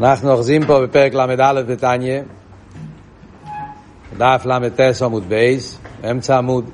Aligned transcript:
אנחנו 0.00 0.30
אוחזים 0.30 0.66
פה 0.66 0.80
בפרק 0.80 1.14
ל"א 1.14 1.62
בתניא, 1.62 2.20
דף 4.18 4.42
ל"ט 4.46 4.80
עמוד 5.02 5.28
בייס, 5.28 5.78
אמצע 6.10 6.38
עמוד. 6.38 6.70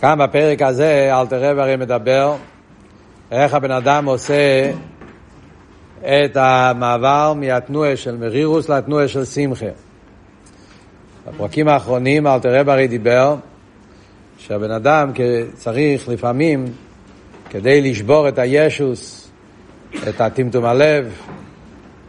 כאן 0.00 0.18
בפרק 0.18 0.62
הזה 0.62 1.20
אלתר 1.20 1.50
רב 1.50 1.58
הרי 1.58 1.76
מדבר 1.76 2.36
איך 3.30 3.54
הבן 3.54 3.70
אדם 3.70 4.04
עושה 4.04 4.72
את 6.00 6.36
המעבר 6.36 7.32
מהתנועה 7.36 7.96
של 7.96 8.16
מרירוס 8.16 8.68
לתנועה 8.68 9.08
של 9.08 9.24
שמחה. 9.24 9.66
בפרקים 11.28 11.68
האחרונים 11.68 12.26
אלתר 12.26 12.60
רב 12.60 12.68
הרי 12.68 12.88
דיבר 12.88 13.36
שהבן 14.38 14.70
אדם 14.70 15.10
צריך 15.54 16.08
לפעמים 16.08 16.64
כדי 17.50 17.90
לשבור 17.90 18.28
את 18.28 18.38
הישוס, 18.38 19.30
את 20.08 20.20
הטמטום 20.20 20.64
הלב, 20.64 21.12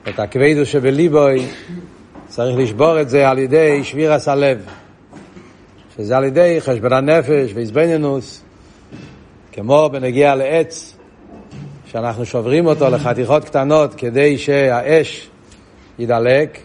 את 0.10 0.20
הכבדו 0.20 0.66
שבליבוי, 0.66 1.46
צריך 2.28 2.58
לשבור 2.58 3.02
את 3.02 3.10
זה 3.10 3.30
על 3.30 3.40
ידי 3.40 3.84
שבירס 3.84 4.28
הלב, 4.28 4.66
שזה 5.98 6.18
על 6.18 6.24
ידי 6.24 6.58
חשבון 6.60 6.94
הנפש 6.94 7.52
והזבנינוס, 7.56 8.44
כמו 9.52 9.90
בנגיע 9.92 10.36
לעץ, 10.36 10.98
שאנחנו 11.86 12.26
שוברים 12.26 12.66
אותו 12.66 12.90
לחתיכות 12.90 13.46
קטנות 13.46 13.96
כדי 13.96 14.38
שהאש 14.38 15.30
ידלק. 16.00 16.60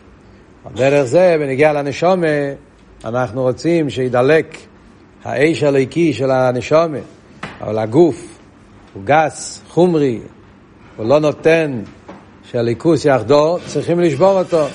דרך 0.75 1.03
זה, 1.03 1.37
בנגיע 1.41 1.73
לנשומה, 1.73 2.27
אנחנו 3.05 3.43
רוצים 3.43 3.91
שידלק 3.91 4.57
האש 5.25 5.63
הליקי 5.63 6.13
של 6.13 6.31
הנשומה, 6.31 6.99
אבל 7.61 7.79
הגוף 7.79 8.39
הוא 8.95 9.03
גס, 9.05 9.63
חומרי, 9.69 10.21
הוא 10.97 11.07
לא 11.07 11.19
נותן 11.19 11.83
שהליכוס 12.51 13.05
יחדור, 13.05 13.59
צריכים 13.67 14.01
לשבור 14.01 14.39
אותו. 14.39 14.67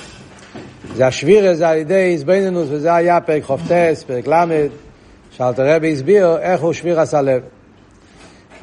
זה 0.95 1.07
השביר 1.07 1.49
הזה 1.49 1.69
על 1.69 1.77
ידי 1.77 1.93
איזבנינוס, 1.93 2.67
וזה 2.71 2.93
היה 2.93 3.21
פרק 3.21 3.43
חופטס, 3.43 4.03
פרק 4.03 4.27
ל', 4.27 4.67
שאלתר 5.31 5.75
רבי 5.75 5.93
הסביר 5.93 6.37
איך 6.37 6.61
הוא 6.61 6.73
שביר 6.73 6.99
עשה 6.99 7.21
לב. 7.21 7.41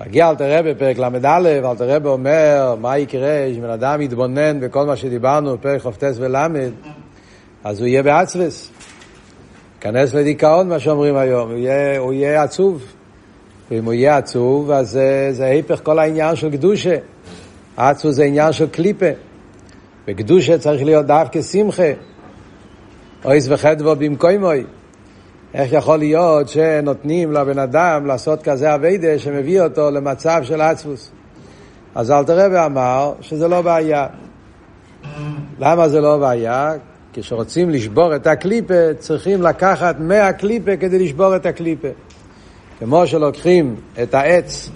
מגיע 0.01 0.31
אלתר 0.31 0.59
רבי 0.59 0.75
בפרק 0.75 0.99
ל"א, 0.99 1.39
אלתר 1.71 1.91
רבי 1.91 2.09
אומר, 2.09 2.75
מה 2.81 2.99
יקרה 2.99 3.45
אם 3.45 3.61
בן 3.61 3.71
אדם 3.71 4.01
יתבונן 4.01 4.61
בכל 4.61 4.87
מה 4.87 4.97
שדיברנו 4.97 5.57
בפרק 5.57 5.81
חופטס 5.81 6.17
ול', 6.19 6.37
אז 7.65 7.81
הוא 7.81 7.89
יהיה 7.89 8.03
בעצבס. 8.03 8.71
ייכנס 9.77 10.15
לדיכאון, 10.15 10.69
מה 10.69 10.79
שאומרים 10.79 11.17
היום, 11.17 11.51
הוא 11.51 11.59
יהיה, 11.59 11.99
הוא 11.99 12.13
יהיה 12.13 12.43
עצוב. 12.43 12.83
ואם 13.71 13.85
הוא 13.85 13.93
יהיה 13.93 14.17
עצוב, 14.17 14.71
אז 14.71 14.91
זה, 14.91 15.29
זה 15.33 15.47
ההפך 15.47 15.81
כל 15.83 15.99
העניין 15.99 16.37
של 16.37 16.51
קדושה. 16.51 16.97
עצמוס 17.79 18.15
זה 18.15 18.25
עניין 18.25 18.53
של 18.53 18.69
קליפה. 18.69 19.07
בקדושה 20.07 20.59
צריך 20.59 20.83
להיות 20.83 21.07
דווקא 21.07 21.43
שמחה. 21.43 21.93
אויס 23.25 23.47
וחדבו 23.51 23.97
במקוימוי. 23.97 24.65
איך 25.55 25.73
יכול 25.73 25.97
להיות 25.97 26.49
שנותנים 26.49 27.33
לבן 27.33 27.59
אדם 27.59 28.07
לעשות 28.07 28.43
כזה 28.43 28.75
אביידה 28.75 29.19
שמביא 29.19 29.61
אותו 29.61 29.91
למצב 29.91 30.41
של 30.45 30.61
עצמוס? 30.61 31.11
אז 31.95 32.11
אלתר 32.11 32.47
רבי 32.47 32.59
אמר 32.59 33.13
שזה 33.21 33.49
לא 33.49 33.63
בעיה. 33.63 34.07
למה 35.59 35.89
זה 35.89 36.01
לא 36.01 36.19
בעיה? 36.19 36.73
כשרוצים 37.13 37.71
לשבור 37.71 38.17
את 38.17 38.27
הקליפה, 38.27 38.95
צריכים 38.99 39.43
לקחת 39.43 39.97
מהקליפה 40.01 40.77
כדי 40.77 40.99
לשבור 40.99 41.37
את 41.37 41.47
הקליפה. 41.47 41.89
כמו 42.79 43.07
שלוקחים 43.07 43.77
את 44.03 44.15
העץ 44.15 44.71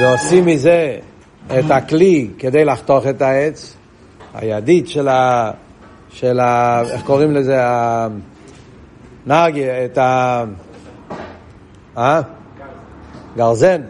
ועושים 0.00 0.46
מזה 0.46 0.98
את 1.58 1.70
הכלי 1.70 2.28
כדי 2.38 2.64
לחתוך 2.64 3.06
את 3.06 3.22
העץ, 3.22 3.74
הידית 4.34 4.88
של 4.88 5.08
ה... 5.08 5.50
של 6.10 6.40
ה... 6.40 6.82
איך 6.90 7.02
קוראים 7.02 7.34
לזה? 7.34 7.60
הנרגי, 9.26 9.64
את 9.84 9.98
ה... 9.98 10.44
אה? 11.98 12.20
גרזן. 13.36 13.80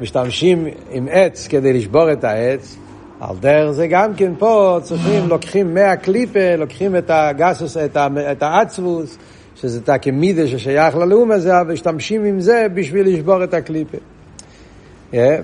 משתמשים 0.00 0.66
עם 0.90 1.08
עץ 1.10 1.48
כדי 1.48 1.72
לשבור 1.72 2.12
את 2.12 2.24
העץ. 2.24 2.76
על 3.20 3.36
דרך 3.40 3.70
זה 3.70 3.86
גם 3.86 4.14
כן 4.14 4.32
פה 4.38 4.78
צריכים, 4.82 5.28
לוקחים 5.28 5.74
מהקליפה, 5.74 6.56
לוקחים 6.58 6.96
את 6.96 7.10
הגסוס, 7.10 7.76
את, 7.76 7.96
ה, 7.96 8.08
את 8.32 8.42
העצבוס, 8.42 9.18
שזה 9.56 9.80
תקמידה 9.80 10.46
ששייך 10.46 10.96
ללאום 10.96 11.30
הזה, 11.30 11.52
ומשתמשים 11.62 12.24
עם 12.24 12.40
זה 12.40 12.66
בשביל 12.74 13.08
לשבור 13.08 13.44
את 13.44 13.54
הקליפה. 13.54 13.98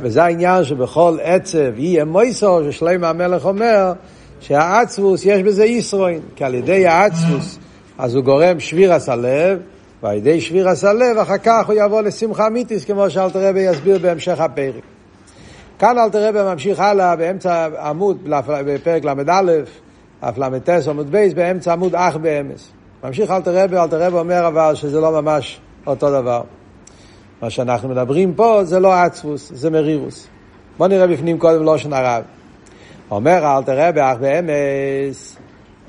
וזה 0.03 0.25
העניין 0.25 0.65
שבכל 0.65 1.19
עצב 1.23 1.79
יהיה 1.79 2.05
מויסו, 2.05 2.73
ששלמה 2.73 3.09
המלך 3.09 3.45
אומר 3.45 3.93
שהעצבוס 4.41 5.25
יש 5.25 5.43
בזה 5.43 5.65
ישרוין, 5.65 6.21
כי 6.37 6.45
על 6.45 6.55
ידי 6.55 6.87
העצבוס 6.87 7.59
אז 7.99 8.15
הוא 8.15 8.25
גורם 8.25 8.61
שבירס 8.61 9.09
הלב, 9.09 9.59
ועל 10.03 10.17
ידי 10.17 10.41
שבירס 10.41 10.85
הלב 10.85 11.19
אחר 11.19 11.39
כך 11.39 11.67
הוא 11.67 11.75
יבוא 11.79 12.03
לשמחה 12.03 12.47
אמיתיס, 12.47 12.85
כמו 12.85 13.11
שאלתר 13.11 13.49
רבי 13.49 13.61
יסביר 13.61 13.99
בהמשך 13.99 14.41
הפרק. 14.41 14.83
כאן 15.79 15.99
אלתר 15.99 16.29
רבי 16.29 16.39
ממשיך 16.43 16.81
הלאה 16.81 17.17
באמצע 17.17 17.69
עמוד, 17.83 18.29
בפרק 18.67 19.05
ל"א, 19.05 19.53
אף 20.21 20.39
ל"ט 20.39 20.69
עמוד 20.89 21.11
בייס, 21.11 21.33
באמצע 21.33 21.73
עמוד 21.73 21.95
אח 21.95 22.17
באמס. 22.17 22.71
ממשיך 23.05 23.31
אלתר 23.31 23.65
רבי, 23.65 23.77
אלתר 23.77 24.03
רבי 24.03 24.17
אומר 24.17 24.49
אבל 24.49 24.75
שזה 24.75 25.01
לא 25.01 25.23
ממש 25.23 25.61
אותו 25.87 26.11
דבר. 26.11 26.43
מה 27.43 27.51
שאנחנו 27.51 27.89
מדברים 27.89 28.35
פה 28.35 28.65
זה 28.65 28.81
לא 28.81 28.93
עצבוס, 28.93 29.53
זה 29.55 29.71
מרירוס. 29.71 30.27
בוא 30.79 30.89
נראה 30.89 31.07
בפנים 31.07 31.39
קודם 31.39 31.63
לושן 31.63 31.93
הרב. 31.93 32.23
אומר 33.11 33.57
אל 33.57 33.63
תראה 33.63 33.93
באח 33.93 34.17
באמס, 34.21 35.37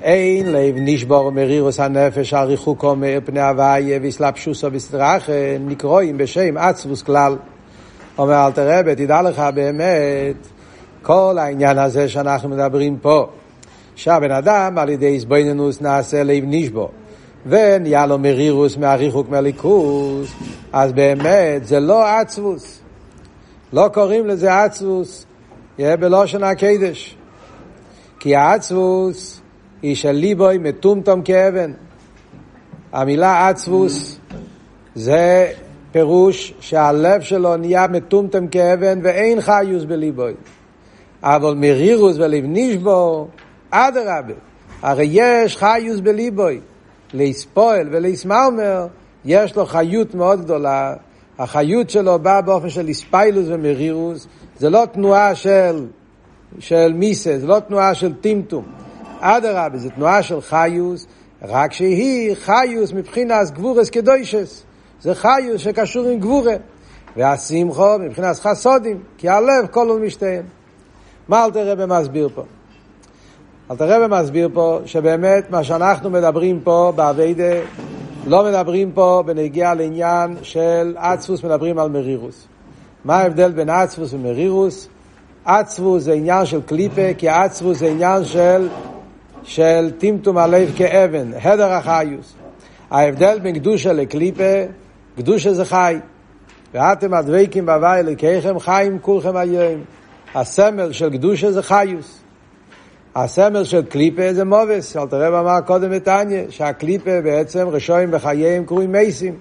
אין 0.02 0.52
לב 0.52 0.74
נשבור 0.78 1.30
מרירוס 1.30 1.80
הנפש 1.80 2.34
על 2.34 2.48
ריחוקו 2.48 2.96
מאיר 2.96 3.20
פני 3.24 3.40
הוויה 3.40 3.98
ויסלבשוסו 4.02 4.68
וסדרחה 4.72 5.32
נקרואים 5.60 6.18
בשם 6.18 6.56
עצבוס 6.56 7.02
כלל. 7.02 7.36
אומר 8.18 8.46
אל 8.46 8.52
תראה, 8.52 8.94
תדע 8.94 9.22
לך 9.22 9.42
באמת, 9.54 10.36
כל 11.02 11.36
העניין 11.38 11.78
הזה 11.78 12.08
שאנחנו 12.08 12.48
מדברים 12.48 12.96
פה, 12.96 13.26
שהבן 13.96 14.30
אדם 14.30 14.78
על 14.78 14.88
ידי 14.88 15.16
הסבויננוס 15.16 15.80
נעשה 15.80 16.22
לב 16.22 16.44
נשבור. 16.46 16.90
ונהיה 17.46 18.06
לו 18.06 18.18
מרירוס 18.18 18.76
מהריחוק 18.76 19.28
מהליכוס, 19.28 20.32
אז 20.72 20.92
באמת 20.92 21.66
זה 21.66 21.80
לא 21.80 22.06
עצבוס. 22.06 22.80
לא 23.72 23.88
קוראים 23.94 24.26
לזה 24.26 24.62
עצבוס, 24.62 25.26
יהיה 25.78 25.96
בלושן 25.96 26.42
הקדש. 26.42 27.16
כי 28.20 28.36
העצבוס 28.36 29.40
היא 29.82 29.94
של 29.94 30.12
ליבוי 30.12 30.58
מטומטום 30.58 31.22
כאבן. 31.22 31.72
המילה 32.92 33.48
עצבוס 33.48 34.18
זה 34.94 35.52
פירוש 35.92 36.54
שהלב 36.60 37.20
שלו 37.20 37.56
נהיה 37.56 37.86
מטומטם 37.86 38.46
כאבן 38.46 39.00
ואין 39.02 39.40
חיוס 39.40 39.84
בליבוי. 39.84 40.32
אבל 41.22 41.54
מרירוס 41.54 42.16
ולב 42.16 42.44
נשבו, 42.46 43.28
אדרבה, 43.70 44.34
הרי 44.82 45.08
יש 45.10 45.56
חיוס 45.56 46.00
בליבוי. 46.00 46.60
להספועל 47.12 47.88
ולהסמרמר, 47.90 48.86
יש 49.24 49.56
לו 49.56 49.66
חיות 49.66 50.14
מאוד 50.14 50.40
גדולה. 50.40 50.94
החיות 51.38 51.90
שלו 51.90 52.18
באה 52.18 52.40
באופן 52.40 52.68
של 52.68 52.88
איספיילוס 52.88 53.46
ומרירוס. 53.48 54.26
זה 54.58 54.70
לא 54.70 54.84
תנועה 54.92 55.34
של, 55.34 55.86
של 56.58 56.92
מיסה, 56.92 57.38
זה 57.38 57.46
לא 57.46 57.60
תנועה 57.60 57.94
של 57.94 58.12
טמטום. 58.20 58.64
אדרבה, 59.20 59.78
זה 59.78 59.90
תנועה 59.90 60.22
של 60.22 60.40
חיוס, 60.40 61.06
רק 61.42 61.72
שהיא 61.72 62.34
חיוס 62.34 62.92
מבחינת 62.92 63.50
גבורס 63.50 63.90
קדוישס. 63.90 64.62
זה 65.00 65.14
חיוס 65.14 65.60
שקשור 65.60 66.08
עם 66.08 66.18
גבורה. 66.18 66.54
והשמחו 67.16 67.98
מבחינת 68.00 68.36
חסודים, 68.36 69.02
כי 69.18 69.28
הלב 69.28 69.66
כל 69.70 69.88
הוא 69.88 70.00
משתיהם. 70.00 70.44
מה 71.28 71.44
אלתר 71.44 71.70
רבי 71.70 71.82
מסביר 71.86 72.28
פה? 72.34 72.42
אלתר 73.70 74.02
רבי 74.02 74.22
מסביר 74.22 74.48
פה 74.52 74.78
שבאמת 74.86 75.50
מה 75.50 75.64
שאנחנו 75.64 76.10
מדברים 76.10 76.60
פה 76.60 76.92
באביידה, 76.96 77.54
לא 78.26 78.44
מדברים 78.44 78.92
פה 78.92 79.22
בנגיע 79.26 79.74
לעניין 79.74 80.36
של 80.42 80.94
עצפוס, 80.98 81.44
מדברים 81.44 81.78
על 81.78 81.88
מרירוס. 81.88 82.46
מה 83.04 83.16
ההבדל 83.16 83.52
בין 83.52 83.68
עצפוס 83.68 84.12
ומרירוס? 84.14 84.88
עצפוס 85.44 86.02
זה 86.02 86.12
עניין 86.12 86.46
של 86.46 86.60
קליפה, 86.62 87.14
כי 87.18 87.28
עצפוס 87.28 87.78
זה 87.78 87.86
עניין 87.86 88.24
של, 88.24 88.68
של 89.42 89.90
טמטום 89.98 90.38
הלב 90.38 90.72
כאבן, 90.76 91.30
הדר 91.42 91.72
החיוס. 91.72 92.34
ההבדל 92.90 93.38
בין 93.42 93.54
קדושה 93.54 93.92
לקליפה, 93.92 94.62
קדושה 95.16 95.54
זה 95.54 95.64
חי. 95.64 95.96
ואתם 96.74 97.14
הדבקים 97.14 97.66
בהווי 97.66 97.98
אלוקיכם 97.98 98.58
חיים 98.58 98.98
כולכם 98.98 99.36
היום. 99.36 99.80
הסמל 100.34 100.92
של 100.92 101.10
קדושה 101.10 101.52
זה 101.52 101.62
חיוס. 101.62 102.21
הסמל 103.14 103.64
של 103.64 103.82
קליפה 103.82 104.32
זה 104.32 104.44
מובס, 104.44 104.96
אל 104.96 105.06
תראה 105.06 105.40
אמר 105.40 105.60
קודם 105.60 105.90
בתניא, 105.90 106.42
שהקליפה 106.50 107.20
בעצם 107.20 107.68
רשויים 107.68 108.10
בחייהם 108.10 108.64
קרויים 108.64 108.92
מייסים. 108.92 109.34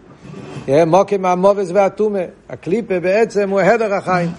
מוקים 0.87 1.21
מהמובס 1.21 1.71
והטומה. 1.73 2.19
הקליפה 2.49 2.99
בעצם 2.99 3.49
הוא 3.49 3.59
הדר 3.59 3.93
החיים. 3.93 4.29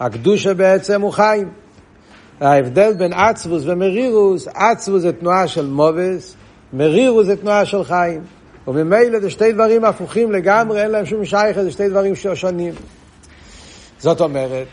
הקדושה 0.00 0.54
בעצם 0.54 1.02
הוא 1.02 1.12
חיים. 1.12 1.48
ההבדל 2.40 2.92
בין 2.92 3.12
עצבוס 3.12 3.62
ומרירוס, 3.66 4.48
עצבוס 4.54 5.02
זה 5.02 5.12
תנועה 5.12 5.46
של 5.48 5.66
מובס, 5.66 6.34
מרירוס 6.72 7.26
זה 7.26 7.36
תנועה 7.36 7.64
של 7.64 7.84
חיים. 7.84 8.20
וממילא 8.68 9.20
זה 9.20 9.30
שתי 9.30 9.52
דברים 9.52 9.84
הפוכים 9.84 10.32
לגמרי, 10.32 10.82
אין 10.82 10.90
להם 10.90 11.06
שום 11.06 11.24
שייכת, 11.24 11.62
זה 11.62 11.70
שתי 11.70 11.88
דברים 11.88 12.14
שונים. 12.34 12.74
זאת 13.98 14.20
אומרת, 14.20 14.66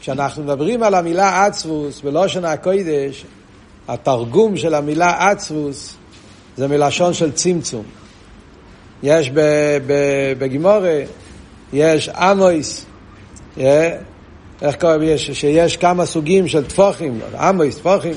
כשאנחנו 0.00 0.42
מדברים 0.42 0.82
על 0.82 0.94
המילה 0.94 1.46
עצבוס 1.46 2.00
בלושן 2.00 2.44
הקוידש, 2.44 3.24
התרגום 3.88 4.56
של 4.56 4.74
המילה 4.74 5.30
עצבוס 5.30 5.94
זה 6.56 6.68
מלשון 6.68 7.14
של 7.14 7.32
צמצום. 7.32 7.84
יש 9.02 9.30
בגימורה, 10.38 11.00
יש 11.72 12.08
אמויס, 12.08 12.86
איך 13.58 14.76
קוראים, 14.80 15.02
יש, 15.02 15.30
שיש 15.30 15.76
כמה 15.76 16.06
סוגים 16.06 16.48
של 16.48 16.66
טפוחים, 16.66 17.20
אמויס, 17.34 17.78
טפוחים, 17.78 18.14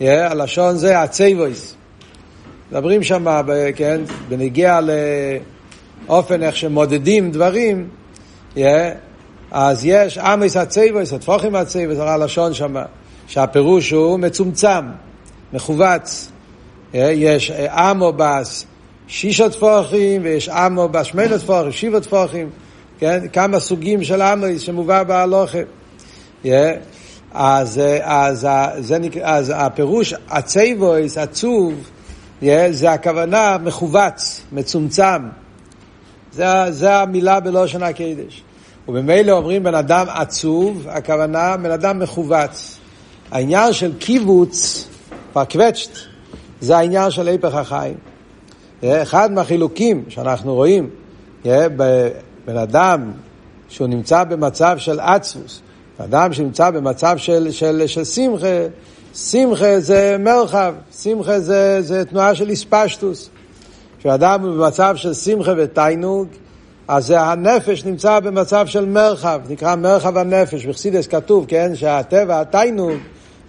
הלשון 0.00 0.76
זה 0.76 1.00
הצייבויס. 1.00 1.74
מדברים 2.70 3.02
שם, 3.02 3.26
כן, 3.76 4.00
בנגיע 4.28 4.80
לאופן 6.08 6.42
איך 6.42 6.56
שמודדים 6.56 7.30
דברים, 7.30 7.88
אז 9.50 9.84
יש 9.84 10.18
אמויס 10.18 10.56
הצייבויס, 10.56 11.12
הטפוחים 11.12 11.54
הצייבויס, 11.54 11.98
זה 11.98 12.04
הלשון 12.04 12.54
שם, 12.54 12.76
שהפירוש 13.26 13.90
הוא 13.90 14.18
מצומצם, 14.18 14.84
מכווץ. 15.52 16.30
יש 16.94 17.50
אמו 17.50 18.12
בס 18.16 18.66
שישה 19.08 19.50
טפוחים, 19.50 20.22
ויש 20.24 20.48
אמו 20.48 20.88
בס 20.88 21.06
שמונה 21.06 21.38
טפוחים, 21.38 21.72
שבעה 21.72 22.00
טפוחים. 22.00 22.50
כן? 22.98 23.28
כמה 23.32 23.60
סוגים 23.60 24.04
של 24.04 24.22
עמוס 24.22 24.60
שמובא 24.60 25.02
בהלוכה. 25.02 25.58
Yeah. 26.44 26.48
אז, 27.34 27.80
אז, 28.02 28.92
נקרא, 29.00 29.22
אז 29.24 29.52
הפירוש 29.56 30.14
הצייבויס, 30.28 31.18
עצוב, 31.18 31.90
זה 32.70 32.92
הכוונה 32.92 33.56
מכווץ, 33.58 34.42
מצומצם. 34.52 35.22
זה, 36.32 36.46
זה 36.70 36.96
המילה 36.96 37.40
בלושן 37.40 37.82
הקדש. 37.82 38.42
ובמילא 38.88 39.32
אומרים 39.32 39.62
בן 39.62 39.74
אדם 39.74 40.06
עצוב, 40.08 40.86
הכוונה 40.88 41.56
בן 41.56 41.70
אדם 41.70 41.98
מכווץ. 41.98 42.78
העניין 43.30 43.72
של 43.72 43.92
קיבוץ, 43.98 44.86
פרקווצ'ט, 45.32 45.98
זה 46.60 46.76
העניין 46.76 47.10
של 47.10 47.28
היפך 47.28 47.54
החיים. 47.54 47.94
אחד 48.84 49.32
מהחילוקים 49.32 50.04
שאנחנו 50.08 50.54
רואים 50.54 50.90
בן 52.44 52.56
אדם 52.62 53.12
שהוא 53.68 53.88
נמצא 53.88 54.24
במצב 54.24 54.78
של 54.78 55.00
עצבוס, 55.00 55.60
אדם 55.98 56.32
שנמצא 56.32 56.70
במצב 56.70 57.16
של, 57.18 57.50
של, 57.50 57.82
של 57.86 58.04
שמחה, 58.04 58.66
שמחה 59.14 59.80
זה 59.80 60.16
מרחב, 60.18 60.74
שמחה 61.02 61.40
זה, 61.40 61.82
זה 61.82 62.04
תנועה 62.04 62.34
של 62.34 62.48
איספשטוס. 62.50 63.30
כשאדם 63.98 64.42
במצב 64.42 64.96
של 64.96 65.14
שמחה 65.14 65.52
ותיינוג, 65.56 66.28
אז 66.88 67.14
הנפש 67.16 67.84
נמצא 67.84 68.20
במצב 68.20 68.66
של 68.66 68.86
מרחב, 68.86 69.40
נקרא 69.48 69.76
מרחב 69.76 70.16
הנפש, 70.16 70.66
בחסידס 70.66 71.06
כתוב, 71.06 71.44
כן, 71.48 71.74
שהטבע, 71.74 72.40
התיינוג 72.40 72.92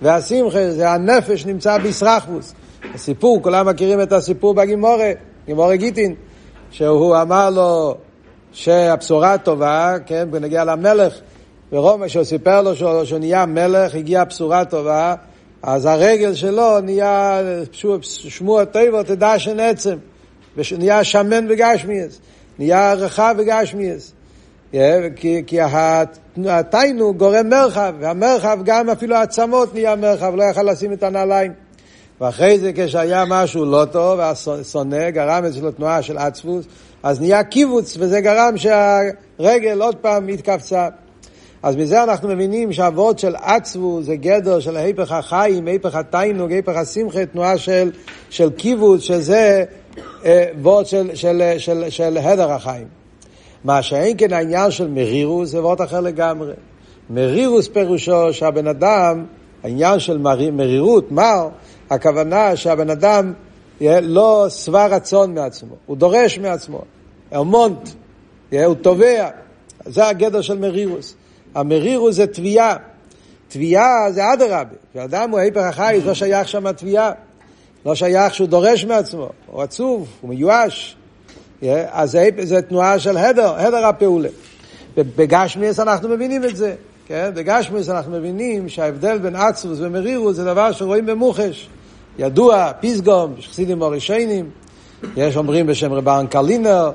והשמחה, 0.02 0.72
זה 0.72 0.90
הנפש 0.90 1.46
נמצא 1.46 1.78
בישרחבוס. 1.78 2.54
הסיפור, 2.94 3.42
כולם 3.42 3.68
מכירים 3.68 4.02
את 4.02 4.12
הסיפור 4.12 4.54
בגימורה, 4.54 5.12
גימורה 5.46 5.76
גיטין, 5.76 6.16
שהוא 6.72 7.18
אמר 7.22 7.50
לו, 7.50 7.96
שהבשורה 8.52 9.38
טובה, 9.38 9.96
כן, 10.06 10.28
בנגיע 10.32 10.64
למלך, 10.64 11.14
ורומא 11.72 12.08
שהוא 12.08 12.24
סיפר 12.24 12.62
לו 12.62 12.76
שהוא, 12.76 13.04
שהוא 13.04 13.20
נהיה 13.20 13.46
מלך, 13.46 13.96
הגיעה 13.96 14.26
בשורה 14.26 14.66
טובה, 14.66 15.16
אז 15.64 15.86
הרגל 15.86 16.34
שלו 16.34 16.80
נהיה 16.82 17.42
שמוע 18.02 18.66
טבע, 18.66 19.04
תדע 19.04 19.40
שנעצם, 19.40 19.98
ונהיה 20.58 21.04
שמן 21.04 21.46
וגשמיאס, 21.50 22.20
נהיה 22.60 22.94
רחב 22.94 23.36
וגשמיאס. 23.38 24.14
כי, 25.16 25.44
כי 25.48 25.58
התיינוג 26.46 27.18
גורם 27.18 27.50
מרחב, 27.50 27.94
והמרחב 28.00 28.60
גם 28.66 28.90
אפילו 28.90 29.16
העצמות 29.16 29.74
נהיה 29.74 29.96
מרחב, 29.96 30.36
לא 30.36 30.44
יכל 30.44 30.64
לשים 30.64 30.94
את 30.94 31.04
הנעליים. 31.04 31.52
ואחרי 32.22 32.60
זה 32.60 32.72
כשהיה 32.76 33.24
משהו 33.28 33.66
לא 33.66 33.86
טוב, 33.92 34.20
השונא 34.20 35.10
גרם 35.10 35.46
אצלו 35.46 35.72
תנועה 35.72 36.02
של 36.02 36.18
עצבוס, 36.18 36.66
אז 37.04 37.22
נהיה 37.22 37.44
קיבוץ, 37.44 37.98
וזה 38.00 38.22
גרם 38.22 38.58
שהרגל 38.58 39.82
עוד 39.82 39.96
פעם 39.96 40.28
התכווצה. 40.28 40.88
אז 41.64 41.76
מזה 41.76 42.04
אנחנו 42.04 42.28
מבינים 42.28 42.74
שהוורד 42.74 43.20
של 43.20 43.36
עצבו 43.36 44.02
זה 44.04 44.16
גדר 44.16 44.60
של 44.60 44.78
היפך 44.78 45.12
החיים, 45.12 45.68
היפך 45.68 45.96
התיינוג, 45.96 46.52
היפך 46.52 46.76
השמחה, 46.76 47.26
תנועה 47.26 47.58
של, 47.58 47.92
של 48.30 48.50
קיבוץ, 48.50 49.02
שזה 49.02 49.64
וורד 50.62 50.86
של, 50.86 51.10
של, 51.16 51.42
של, 51.58 51.58
של, 51.58 51.90
של 51.90 52.18
הדר 52.18 52.52
החיים. 52.52 52.88
מה 53.64 53.82
שאין 53.82 54.16
כן 54.18 54.34
העניין 54.34 54.72
של 54.72 54.88
מרירוס 54.88 55.50
זה 55.50 55.62
וורד 55.62 55.82
אחר 55.82 56.02
לגמרי. 56.02 56.54
מרירוס 57.10 57.68
פירושו 57.68 58.34
שהבן 58.34 58.68
אדם, 58.68 59.26
העניין 59.64 60.00
של 60.00 60.18
מרירות, 60.52 61.12
מר, 61.12 61.50
הכוונה 61.90 62.56
שהבן 62.56 62.90
אדם 62.90 63.34
לא 64.02 64.46
שבע 64.50 64.86
רצון 64.86 65.36
מעצמו, 65.36 65.76
הוא 65.86 65.98
דורש 65.98 66.40
מעצמו. 66.40 66.82
המונט, 67.32 67.90
הוא 68.52 68.76
תובע. 68.82 69.30
זה 69.86 70.08
הגדר 70.08 70.42
של 70.42 70.60
מרירוס. 70.60 71.16
המרירוס 71.56 72.16
זה 72.16 72.28
תביעה. 72.28 72.76
תביעה 73.48 74.12
זה 74.12 74.34
אדרבה. 74.34 74.64
כשאדם 74.94 75.32
הוא 75.32 75.40
ההיפך 75.40 75.62
החי, 75.62 76.00
לא 76.06 76.14
שייך 76.14 76.48
שם 76.48 76.68
התביעה. 76.68 77.12
לא 77.86 77.96
שייך 77.96 78.34
שהוא 78.34 78.48
דורש 78.48 78.86
מעצמו, 78.86 79.30
הוא 79.52 79.62
עצוב, 79.62 80.08
הוא 80.22 80.30
מיואש. 80.30 80.96
אז 81.92 82.18
זה 82.44 82.62
תנועה 82.62 83.00
של 83.00 83.18
הדר, 83.18 83.56
הדר 83.56 83.86
הפעולה. 83.86 84.30
בגשמיאס 84.98 85.80
אנחנו 85.80 86.10
מבינים 86.10 86.44
את 86.44 86.56
זה. 86.56 86.76
כן? 87.08 87.32
בגשמיאס 87.36 87.90
אנחנו 87.90 88.12
מבינים 88.12 88.70
שההבדל 88.70 89.18
בין 89.18 89.36
עצבוס 89.36 89.78
ומרירוס 89.82 90.36
זה 90.36 90.44
דבר 90.44 90.72
שרואים 90.72 91.06
במוחש. 91.06 91.68
ידוע, 92.20 92.72
פיסגום, 92.80 93.34
חסידים 93.50 93.78
מורישיינים, 93.78 94.50
יש 95.18 95.38
אומרים 95.38 95.68
בשם 95.68 95.94
רבן 95.94 96.26
קלינר, 96.30 96.92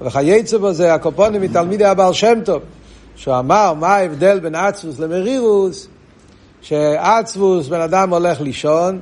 וכייצא 0.00 0.58
בו 0.58 0.72
זה 0.72 0.94
הקופונים 0.94 1.42
מתלמידי 1.42 1.84
הבעל 1.84 2.12
שם 2.12 2.38
טוב, 2.44 2.62
שהוא 3.16 3.38
אמר 3.38 3.74
מה 3.74 3.88
ההבדל 3.88 4.40
בין 4.40 4.54
עצבוס 4.54 4.98
למרירוס, 4.98 5.88
שעצבוס 6.60 7.68
בן 7.68 7.80
אדם 7.80 8.12
הולך 8.12 8.40
לישון, 8.40 8.98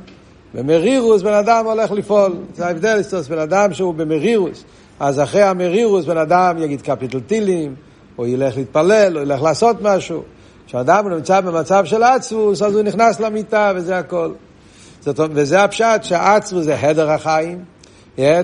ומרירוס 0.54 1.22
בן 1.22 1.32
אדם 1.32 1.66
הולך 1.66 1.90
לפעול. 1.90 2.32
זה 2.54 2.66
ההבדל, 2.66 3.00
בן 3.28 3.38
אדם 3.38 3.74
שהוא 3.74 3.94
במרירוס, 3.94 4.64
אז 5.00 5.20
אחרי 5.20 5.42
המרירוס 5.42 6.04
בן 6.04 6.18
אדם 6.18 6.58
יגיד 6.58 6.82
קפיטל 6.82 7.20
טילים, 7.20 7.74
או 8.18 8.26
ילך 8.26 8.56
להתפלל, 8.56 9.18
או 9.18 9.22
ילך 9.22 9.42
לעשות 9.42 9.76
משהו. 9.82 10.22
כשאדם 10.66 11.08
נמצא 11.08 11.40
במצב 11.40 11.84
של 11.84 12.02
עצבוס, 12.02 12.62
אז 12.62 12.74
הוא 12.74 12.82
נכנס 12.82 13.20
למיטה 13.20 13.72
וזה 13.76 13.98
הכל. 13.98 14.32
זאת, 15.00 15.20
וזה 15.30 15.64
הפשט 15.64 16.02
שהעצבוס 16.02 16.64
זה 16.64 16.76
הדר 16.80 17.10
החיים, 17.10 17.64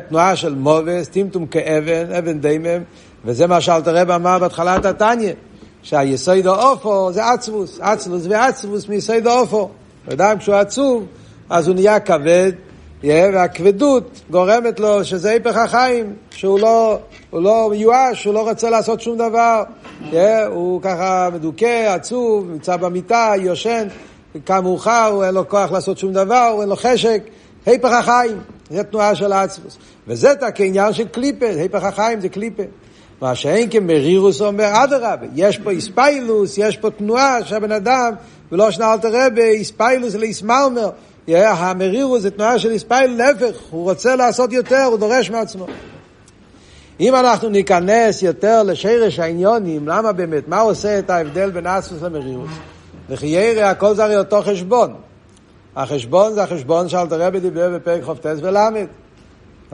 תנועה 0.08 0.36
של 0.36 0.54
מובס, 0.54 1.08
טמטום 1.08 1.46
כאבן, 1.46 2.12
אבן 2.18 2.40
דיימם, 2.40 2.82
וזה 3.24 3.46
מה 3.46 3.60
שאלתר 3.60 3.96
רב 3.96 4.10
אמר 4.10 4.38
בהתחלת 4.38 4.84
התניא, 4.84 5.32
שהיסוד 5.82 6.46
האופו 6.46 7.12
זה 7.12 7.26
עצבוס, 7.26 7.78
עצבוס 7.80 8.22
ועצבוס 8.28 8.88
מיסוד 8.88 9.26
האופו. 9.26 9.68
אדם 10.12 10.38
כשהוא 10.38 10.54
עצוב, 10.54 11.06
אז 11.50 11.68
הוא 11.68 11.74
נהיה 11.74 12.00
כבד, 12.00 12.52
והכבדות 13.04 14.20
גורמת 14.30 14.80
לו 14.80 15.04
שזה 15.04 15.30
היפך 15.30 15.56
החיים, 15.56 16.14
שהוא 16.30 16.60
לא, 16.60 16.98
הוא 17.30 17.42
לא 17.42 17.68
מיואש, 17.70 18.24
הוא 18.24 18.34
לא 18.34 18.50
רוצה 18.50 18.70
לעשות 18.70 19.00
שום 19.00 19.18
דבר, 19.18 19.62
הוא 20.46 20.82
ככה 20.82 21.28
מדוכא, 21.34 21.94
עצוב, 21.94 22.50
נמצא 22.50 22.76
במיטה, 22.76 23.32
יושן, 23.38 23.88
קם 24.44 24.62
מאוחר, 24.62 25.20
אין 25.24 25.34
לו 25.34 25.48
כוח 25.48 25.72
לעשות 25.72 25.98
שום 25.98 26.12
דבר, 26.12 26.58
אין 26.60 26.68
לו 26.68 26.76
חשק, 26.76 27.22
היפך 27.66 27.92
החיים. 27.92 28.38
זה 28.70 28.84
תנועה 28.84 29.14
של 29.14 29.32
עצמוס. 29.32 29.78
וזה 30.08 30.32
כעניין 30.54 30.92
של 30.92 31.08
קליפה, 31.08 31.46
היפך 31.46 31.84
החיים 31.84 32.20
זה 32.20 32.28
קליפה. 32.28 32.62
מה 33.20 33.34
שאין 33.34 33.70
כמרירוס 33.70 34.40
אומר, 34.40 34.70
אדרבה, 34.84 35.26
יש 35.34 35.58
פה 35.58 35.70
איספיילוס, 35.70 36.58
יש 36.58 36.76
פה 36.76 36.90
תנועה 36.90 37.44
שהבן 37.44 37.72
אדם, 37.72 38.12
ולא 38.52 38.70
שנה 38.70 38.92
אל 38.92 38.98
תרבה, 38.98 39.44
איספיילוס 39.44 40.14
לאיסמלמר. 40.14 40.90
המרירוס 41.36 42.22
זה 42.22 42.30
תנועה 42.30 42.58
של 42.58 42.70
איספיילוס, 42.70 43.18
להפך, 43.18 43.56
הוא 43.70 43.84
רוצה 43.84 44.16
לעשות 44.16 44.52
יותר, 44.52 44.82
הוא 44.84 44.98
דורש 44.98 45.30
מעצמו. 45.30 45.66
אם 47.00 47.14
אנחנו 47.14 47.48
ניכנס 47.48 48.22
יותר 48.22 48.62
לשרש 48.62 49.18
העניונים, 49.18 49.88
למה 49.88 50.12
באמת, 50.12 50.48
מה 50.48 50.60
עושה 50.60 50.98
את 50.98 51.10
ההבדל 51.10 51.50
בין 51.50 51.66
אסוס 51.66 52.02
למרירוס? 52.02 52.50
וכי 53.08 53.26
ירא 53.26 53.64
הכל 53.64 53.94
זה 53.94 54.04
הרי 54.04 54.16
אותו 54.16 54.42
חשבון. 54.42 54.94
החשבון 55.76 56.32
זה 56.32 56.42
החשבון 56.42 56.88
שאלתר 56.88 57.22
רבי 57.22 57.40
דיבר 57.40 57.70
בפרק 57.74 58.02
חופטס 58.02 58.38
ולמד. 58.42 58.86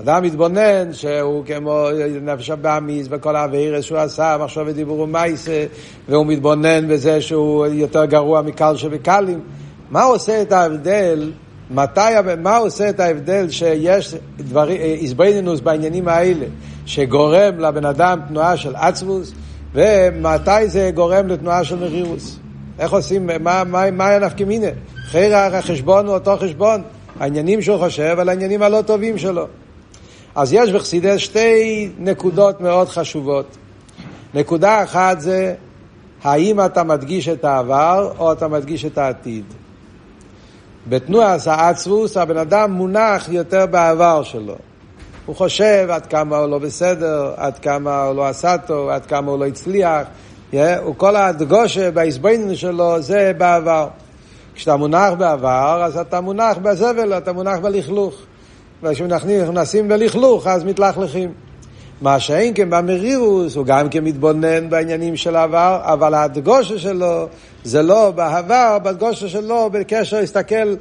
אדם 0.01 0.23
מתבונן 0.23 0.93
שהוא 0.93 1.45
כמו 1.47 1.89
נפש 2.23 2.51
הבאמיס 2.51 3.07
וכל 3.11 3.37
האווירס 3.37 3.85
שהוא 3.85 3.99
עשה, 3.99 4.37
מחשוב 4.41 4.63
ודיבור 4.67 5.01
ומייסה, 5.01 5.67
והוא 6.09 6.27
מתבונן 6.27 6.89
בזה 6.89 7.21
שהוא 7.21 7.67
יותר 7.67 8.05
גרוע 8.05 8.43
מקל 8.43 8.77
שבקלים. 8.77 9.41
מה 9.91 10.03
עושה 10.03 10.43
את 10.43 10.53
ההבדל, 10.53 11.33
מתי, 11.71 12.01
מה 12.39 12.57
עושה 12.57 12.89
את 12.89 13.01
ההבדל 13.01 13.51
שיש 13.51 14.15
איזבנינוס 15.01 15.61
בעניינים 15.61 16.09
האלה, 16.09 16.47
שגורם 16.87 17.59
לבן 17.59 17.85
אדם 17.85 18.21
תנועה 18.29 18.57
של 18.57 18.77
עצבוס, 18.77 19.33
ומתי 19.75 20.69
זה 20.69 20.91
גורם 20.95 21.29
לתנועה 21.29 21.65
של 21.65 21.77
מרירוס? 21.77 22.39
איך 22.79 22.93
עושים, 22.93 23.31
מה, 23.41 23.65
מה, 23.65 23.91
מה 23.91 24.07
היה 24.07 24.19
נפקא 24.19 24.45
מינה? 24.45 24.67
חיר 25.05 25.37
החשבון 25.37 26.07
הוא 26.07 26.15
אותו 26.15 26.37
חשבון, 26.37 26.83
העניינים 27.21 27.63
שהוא 27.63 27.79
חושב 27.79 28.17
על 28.19 28.29
העניינים 28.29 28.63
הלא 28.63 28.83
טובים 28.83 29.19
שלו. 29.19 29.47
אז 30.35 30.53
יש 30.53 30.71
בחסידס 30.71 31.19
שתי 31.19 31.89
נקודות 31.99 32.61
מאוד 32.61 32.89
חשובות. 32.89 33.57
נקודה 34.35 34.83
אחת 34.83 35.21
זה 35.21 35.55
האם 36.23 36.61
אתה 36.65 36.85
מדגיש 36.85 37.29
את 37.29 37.45
העבר 37.45 38.13
או 38.19 38.33
אתה 38.33 38.49
מדגיש 38.49 38.85
את 38.85 38.99
העתיד. 38.99 39.45
בתנועה 40.89 41.37
האצבוס 41.47 42.17
הבן 42.17 42.37
אדם 42.37 42.73
מונח 42.73 43.29
יותר 43.29 43.67
בעבר 43.67 44.23
שלו. 44.23 44.55
הוא 45.27 45.37
חושב 45.37 45.87
עד 45.91 46.07
כמה 46.07 46.37
הוא 46.37 46.47
לא 46.47 46.59
בסדר, 46.59 47.33
עד 47.37 47.59
כמה 47.59 48.03
הוא 48.03 48.17
לא 48.17 48.27
עשה 48.27 48.59
טוב, 48.59 48.89
עד 48.89 49.07
כמה 49.07 49.31
הוא 49.31 49.39
לא 49.39 49.47
הצליח. 49.47 50.03
Yeah, 50.53 50.57
וכל 50.91 51.17
הדגושה 51.17 51.91
בהסבנות 51.91 52.57
שלו 52.57 53.03
זה 53.03 53.33
בעבר. 53.39 53.89
כשאתה 54.55 54.77
מונח 54.77 55.13
בעבר, 55.19 55.83
אז 55.85 55.99
אתה 55.99 56.21
מונח 56.21 56.57
בזבל, 56.63 57.13
אתה 57.13 57.33
מונח 57.33 57.59
בלכלוך. 57.59 58.15
וכשנכנסים 58.83 59.89
בלכלוך, 59.89 60.47
אז 60.47 60.65
מתלכלכים. 60.65 61.33
מה 62.01 62.21
שאין 62.21 62.53
כן 62.55 62.71
במרירוס, 62.71 63.57
הוא 63.57 63.67
גם 63.67 63.89
כן 63.89 64.05
מתבונן 64.05 64.71
בעניינים 64.71 65.17
של 65.17 65.37
העבר, 65.37 65.81
אבל 65.83 66.15
הדגושה 66.15 66.79
שלו 66.79 67.29
זה 67.65 67.83
לא 67.83 68.11
בעבר, 68.11 68.79
בדגושה 68.83 69.29
שלו 69.29 69.71
בקשר 69.73 70.21
להסתכל, 70.21 70.75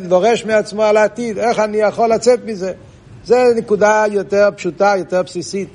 דורש 0.00 0.44
מעצמו 0.44 0.82
על 0.82 0.96
העתיד, 0.96 1.38
איך 1.38 1.58
אני 1.58 1.76
יכול 1.76 2.08
לצאת 2.08 2.40
מזה. 2.44 2.72
זה 3.24 3.44
נקודה 3.56 4.04
יותר 4.10 4.48
פשוטה, 4.56 4.94
יותר 4.98 5.22
בסיסית. 5.22 5.68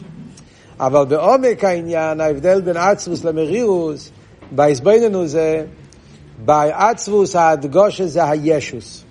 אבל 0.79 1.05
בעומק 1.05 1.63
העניין, 1.63 2.21
ההבדל 2.21 2.61
בין 2.61 2.77
עצבוס 2.77 3.23
למרירוס, 3.23 4.09
בהסביננו 4.51 5.27
זה, 5.27 5.63
בעצבוס 6.45 7.35
הדגושה 7.35 8.07
זה 8.07 8.29
הישוס. 8.29 9.03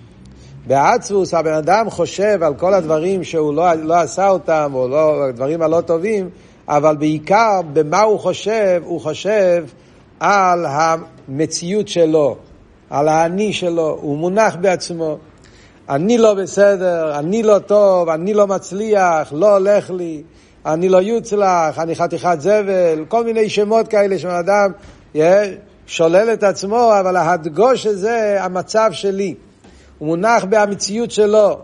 בעצבוס 0.67 1.33
הבן 1.33 1.53
אדם 1.53 1.89
חושב 1.89 2.43
על 2.43 2.53
כל 2.53 2.73
הדברים 2.73 3.23
שהוא 3.23 3.53
לא, 3.53 3.73
לא 3.73 3.95
עשה 3.95 4.29
אותם, 4.29 4.71
או 4.73 4.87
לא, 4.87 5.23
הדברים 5.23 5.61
הלא 5.61 5.81
טובים, 5.81 6.29
אבל 6.67 6.95
בעיקר 6.95 7.61
במה 7.73 8.01
הוא 8.01 8.19
חושב, 8.19 8.81
הוא 8.85 9.01
חושב 9.01 9.65
על 10.19 10.65
המציאות 10.65 11.87
שלו, 11.87 12.35
על 12.89 13.07
האני 13.07 13.53
שלו, 13.53 13.97
הוא 14.01 14.17
מונח 14.17 14.55
בעצמו. 14.61 15.17
אני 15.89 16.17
לא 16.17 16.33
בסדר, 16.33 17.19
אני 17.19 17.43
לא 17.43 17.59
טוב, 17.59 18.09
אני 18.09 18.33
לא 18.33 18.47
מצליח, 18.47 19.33
לא 19.33 19.53
הולך 19.53 19.91
לי, 19.91 20.23
אני 20.65 20.89
לא 20.89 20.97
יוצלח, 20.97 21.79
אני 21.79 21.95
חתיכת 21.95 22.37
זבל, 22.39 23.05
כל 23.07 23.23
מיני 23.23 23.49
שמות 23.49 23.87
כאלה 23.87 24.19
שבן 24.19 24.35
אדם 24.35 24.71
שולל 25.87 26.33
את 26.33 26.43
עצמו, 26.43 26.91
אבל 26.99 27.15
ההדגוש 27.15 27.85
הזה 27.85 28.43
המצב 28.43 28.89
שלי. 28.91 29.35
הוא 29.99 30.07
מונח 30.07 30.45
במציאות 30.49 31.11
שלו. 31.11 31.59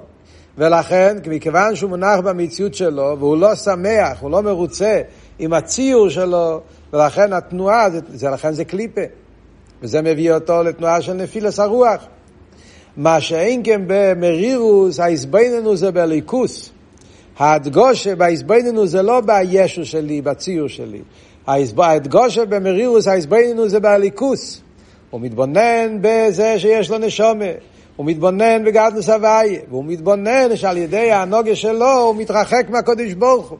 ולכן, 0.57 1.17
מכיוון 1.27 1.75
שהוא 1.75 1.89
מונח 1.89 2.19
במציאות 2.19 2.73
שלו, 2.73 3.15
והוא 3.19 3.37
לא 3.37 3.55
שמח, 3.55 4.21
הוא 4.21 4.31
לא 4.31 4.43
מרוצה 4.43 5.01
עם 5.39 5.53
הציור 5.53 6.09
שלו, 6.09 6.61
ולכן 6.93 7.33
התנועה, 7.33 7.89
זה, 7.89 7.99
זה, 8.13 8.29
לכן 8.29 8.53
זה 8.53 8.65
קליפה. 8.65 9.01
וזה 9.81 10.01
מביא 10.01 10.33
אותו 10.33 10.63
לתנועה 10.63 11.01
של 11.01 11.13
נפילס 11.13 11.59
הרוח. 11.59 12.05
מה 12.97 13.21
שאין 13.21 13.61
כן 13.63 13.81
במרירוס, 13.87 14.99
ההסביננו 14.99 15.75
זה 15.75 15.91
בליכוס. 15.91 16.69
ההדגושה 17.37 18.15
בהסביננו 18.15 18.87
זה 18.87 19.01
לא 19.01 19.21
בישו 19.21 19.85
שלי, 19.85 20.21
בציור 20.21 20.67
שלי. 20.67 21.01
ההדגושה 21.47 22.45
במרירוס, 22.45 23.07
ההסביננו 23.07 23.69
זה 23.69 23.79
בליכוס. 23.79 24.61
הוא 25.09 25.21
מתבונן 25.21 25.97
בזה 26.01 26.59
שיש 26.59 26.91
לו 26.91 26.97
נשומה. 26.97 27.45
הוא 27.95 28.05
מתבונן 28.05 28.63
בגדלוס 28.65 29.09
הוויה, 29.09 29.59
והוא 29.69 29.85
מתבונן 29.85 30.55
שעל 30.55 30.77
ידי 30.77 31.11
הנוגה 31.11 31.55
שלו 31.55 31.97
הוא 31.97 32.15
מתרחק 32.15 32.65
מהקודש 32.69 33.13
ברוך 33.13 33.49
הוא. 33.49 33.57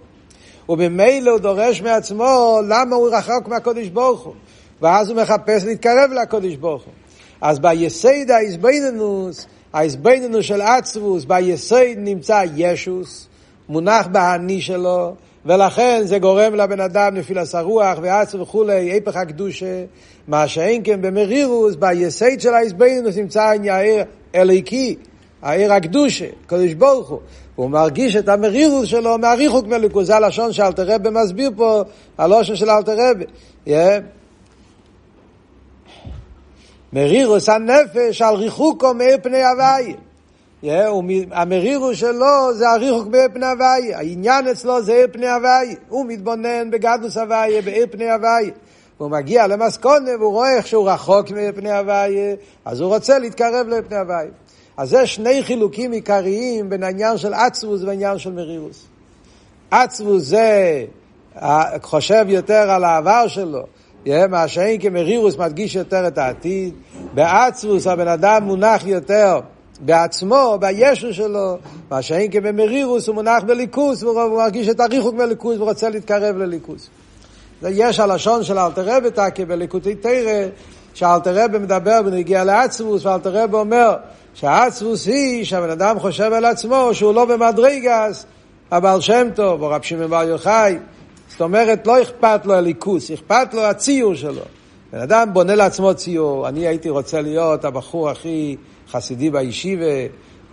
וממילא 0.69 1.31
הוא 1.31 1.39
דורש 1.39 1.81
מעצמו 1.81 2.59
למה 2.67 2.95
הוא 2.95 3.09
רחוק 3.09 3.47
מהקודש 3.47 3.87
ברוך 3.87 4.23
הוא. 4.23 4.33
ואז 4.81 5.09
הוא 5.09 5.21
מחפש 5.21 5.65
להתקרב 5.65 6.11
לקודש 6.21 6.55
ברוך 6.55 6.83
הוא. 6.83 6.93
אז 7.41 7.59
ביסד 7.59 8.31
האיזבנינוס, 8.31 9.47
האיזבנינוס 9.73 10.45
של 10.45 10.61
עצבוס, 10.61 11.25
ביסד 11.25 11.95
נמצא 11.97 12.43
ישוס, 12.55 13.27
מונח 13.69 14.07
בהני 14.07 14.61
שלו, 14.61 15.15
ולכן 15.45 16.01
זה 16.03 16.19
גורם 16.19 16.55
לבן 16.55 16.79
אדם 16.79 17.15
נפילס 17.15 17.55
הרוח 17.55 17.97
ועצב 18.01 18.41
וכולי, 18.41 18.73
היפך 18.73 19.15
הקדושה, 19.15 19.83
מה 20.27 20.47
שאין 20.47 20.81
כן 20.83 21.01
במרירוס, 21.01 21.75
ביסד 21.75 22.39
של 22.39 22.53
האיזבנינוס 22.53 23.17
נמצא 23.17 23.43
אליקי, 24.35 24.95
העיר 25.41 25.73
הקדושה, 25.73 26.25
קדוש 26.47 26.73
ברוך 26.73 27.09
הוא. 27.09 27.19
הוא 27.55 27.69
מרגיש 27.69 28.15
את 28.15 28.29
המרירוס 28.29 28.87
שלו 28.87 29.17
מהריחוק 29.17 29.67
מליקוס, 29.67 30.07
זה 30.07 30.15
הלשון 30.15 30.53
שאלתר 30.53 30.83
רבי 30.87 31.09
מסביר 31.09 31.51
פה, 31.55 31.83
הלושן 32.17 32.55
של 32.55 32.69
אלתר 32.69 32.95
רבי. 32.97 33.25
Yeah. 33.67 33.71
מרירוס 36.93 37.49
הנפש 37.49 38.21
על 38.21 38.35
ריחוקו 38.35 38.93
מאיר 38.93 39.17
פני 39.23 39.43
הוואי. 39.43 39.93
Yeah, 40.63 40.67
המרירוס 41.31 41.97
שלו 41.97 42.53
זה 42.53 42.69
הריחוק 42.69 43.07
מאיר 43.07 43.27
פני 43.33 43.45
הוואי. 43.45 43.93
העניין 43.93 44.47
אצלו 44.47 44.81
זה 44.81 44.93
עיר 44.93 45.07
פני 45.11 45.29
הוואי. 45.29 45.75
הוא 45.89 46.05
מתבונן 46.05 46.71
בגדוס 46.71 47.17
הוואי, 47.17 47.61
בעיר 47.61 47.87
פני 47.91 48.11
הוואי. 48.11 48.51
והוא 48.99 49.11
מגיע 49.11 49.47
למסקונה 49.47 50.11
והוא 50.19 50.31
רואה 50.31 50.57
איך 50.57 50.67
שהוא 50.67 50.89
רחוק 50.89 51.31
מפני 51.31 51.71
הוויה, 51.71 52.35
אז 52.65 52.81
הוא 52.81 52.93
רוצה 52.93 53.19
להתקרב 53.19 53.67
לפני 53.67 53.97
הוויה. 53.97 54.31
אז 54.77 54.89
זה 54.89 55.07
שני 55.07 55.43
חילוקים 55.43 55.91
עיקריים 55.91 56.69
בין 56.69 56.83
העניין 56.83 57.17
של 57.17 57.33
עצבוס 57.33 57.81
והעניין 57.83 58.17
של 58.17 58.31
מרירוס. 58.31 58.85
עצבוס 59.71 60.23
זה 60.23 60.85
חושב 61.81 62.25
יותר 62.27 62.71
על 62.71 62.83
העבר 62.83 63.27
שלו, 63.27 63.63
מה 64.29 64.47
שאין 64.47 64.81
כמרירוס 64.81 65.37
מדגיש 65.37 65.75
יותר 65.75 66.07
את 66.07 66.17
העתיד. 66.17 66.73
בעצבוס 67.13 67.87
הבן 67.87 68.07
אדם 68.07 68.43
מונח 68.43 68.85
יותר 68.85 69.39
בעצמו, 69.79 70.57
בישו 70.59 71.13
שלו, 71.13 71.57
מה 71.89 72.01
שאין 72.01 72.31
כבמרירוס 72.31 73.07
הוא 73.07 73.15
מונח 73.15 73.43
בליכוס, 73.43 74.03
והוא 74.03 74.37
מרגיש 74.37 74.69
את 74.69 74.79
הריחוק 74.79 75.15
בליכוס 75.15 75.57
ורוצה 75.57 75.89
להתקרב 75.89 76.37
לליכוס. 76.37 76.89
יש 77.63 78.00
הלשון 78.00 78.43
של 78.43 78.59
אלתר 78.59 78.83
רבי 78.85 79.12
תקי 79.12 79.45
בליקוטי 79.45 79.95
תרא, 79.95 80.47
שאלתר 80.93 81.43
רבי 81.43 81.57
מדבר 81.59 82.01
בנגיע 82.01 82.43
לעצבוס, 82.43 83.05
ואלתר 83.05 83.43
רבי 83.43 83.55
אומר 83.55 83.95
שהעצבוס 84.33 85.07
היא 85.07 85.45
שהבן 85.45 85.69
אדם 85.69 86.00
חושב 86.00 86.33
על 86.33 86.45
עצמו 86.45 86.89
שהוא 86.93 87.13
לא 87.13 87.25
במדרגס, 87.25 88.25
הבעל 88.71 89.01
שם 89.01 89.27
טוב, 89.35 89.62
או 89.62 89.67
רב 89.67 89.81
שמעון 89.83 90.09
בר 90.09 90.24
יוחאי. 90.24 90.77
זאת 91.27 91.41
אומרת, 91.41 91.88
לא 91.88 92.01
אכפת 92.01 92.45
לו 92.45 92.53
הליכוס, 92.53 93.12
אכפת 93.12 93.53
לו 93.53 93.62
הציור 93.62 94.15
שלו. 94.15 94.41
בן 94.93 95.00
אדם 95.00 95.33
בונה 95.33 95.55
לעצמו 95.55 95.93
ציור, 95.93 96.47
אני 96.47 96.67
הייתי 96.67 96.89
רוצה 96.89 97.21
להיות 97.21 97.65
הבחור 97.65 98.09
הכי 98.09 98.55
חסידי 98.91 99.29
בישיבה, 99.29 99.85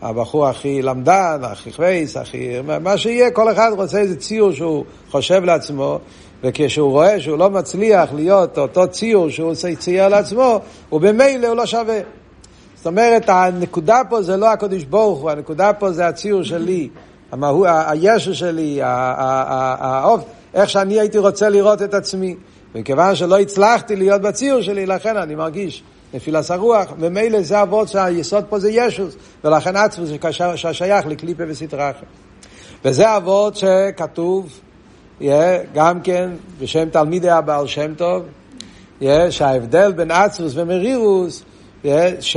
הבחור 0.03 0.47
הכי 0.47 0.83
למדן, 0.83 1.41
הכי 1.43 1.73
חווייס, 1.73 2.17
הכי... 2.17 2.61
מה 2.81 2.97
שיהיה, 2.97 3.31
כל 3.31 3.53
אחד 3.53 3.71
רוצה 3.77 3.99
איזה 3.99 4.17
ציור 4.17 4.53
שהוא 4.53 4.85
חושב 5.11 5.45
לעצמו, 5.45 5.99
וכשהוא 6.45 6.91
רואה 6.91 7.21
שהוא 7.21 7.39
לא 7.39 7.51
מצליח 7.51 8.13
להיות 8.13 8.59
אותו 8.59 8.89
ציור 8.89 9.31
שהוא 9.31 9.55
צייר 9.79 10.09
לעצמו, 10.09 10.61
ובמילא 10.93 11.47
הוא 11.47 11.57
לא 11.57 11.67
שווה. 11.67 12.01
זאת 12.77 12.87
אומרת, 12.87 13.29
הנקודה 13.29 14.01
פה 14.09 14.23
זה 14.23 14.37
לא 14.37 14.53
הקודש 14.53 14.85
ברוך 14.85 15.21
הוא, 15.21 15.31
הנקודה 15.31 15.73
פה 15.73 15.93
זה 15.93 16.07
הציור 16.07 16.43
שלי, 16.43 16.89
המהו, 17.33 17.65
הישו 17.67 18.35
שלי, 18.35 18.79
האופ, 18.83 20.21
איך 20.55 20.71
שאני 20.71 21.01
הייתי 21.01 21.19
רוצה 21.19 21.49
לראות 21.49 21.83
את 21.83 21.95
עצמי. 21.95 22.37
וכיוון 22.75 23.15
שלא 23.15 23.41
הצלחתי 23.41 23.97
להיות 23.97 24.23
בציור 24.23 24.61
שלי, 24.61 24.87
לכן 24.87 25.17
אני 25.17 25.35
מרגיש 25.35 25.83
נפילת 26.15 26.51
הרוח, 26.51 26.87
ומילא 26.99 27.43
זה 27.43 27.63
אבות 27.63 27.89
שהיסוד 27.89 28.45
פה 28.45 28.59
זה 28.59 28.71
ישוס, 28.71 29.17
ולכן 29.45 29.77
עצמו 29.77 30.07
זה 30.07 30.17
שייך 30.73 31.07
לקליפה 31.07 31.43
וסטרה 31.49 31.91
אחרת. 31.91 32.05
וזה 32.85 33.17
אבות 33.17 33.57
שכתוב 33.57 34.61
גם 35.75 36.01
כן 36.01 36.31
בשם 36.61 36.91
תלמידי 36.91 37.31
הבעל 37.31 37.67
שם 37.67 37.95
טוב, 37.95 38.23
שההבדל 39.31 39.93
בין 39.93 40.11
עצרוס 40.11 40.53
ומרירוס, 40.57 41.45
ש... 42.21 42.37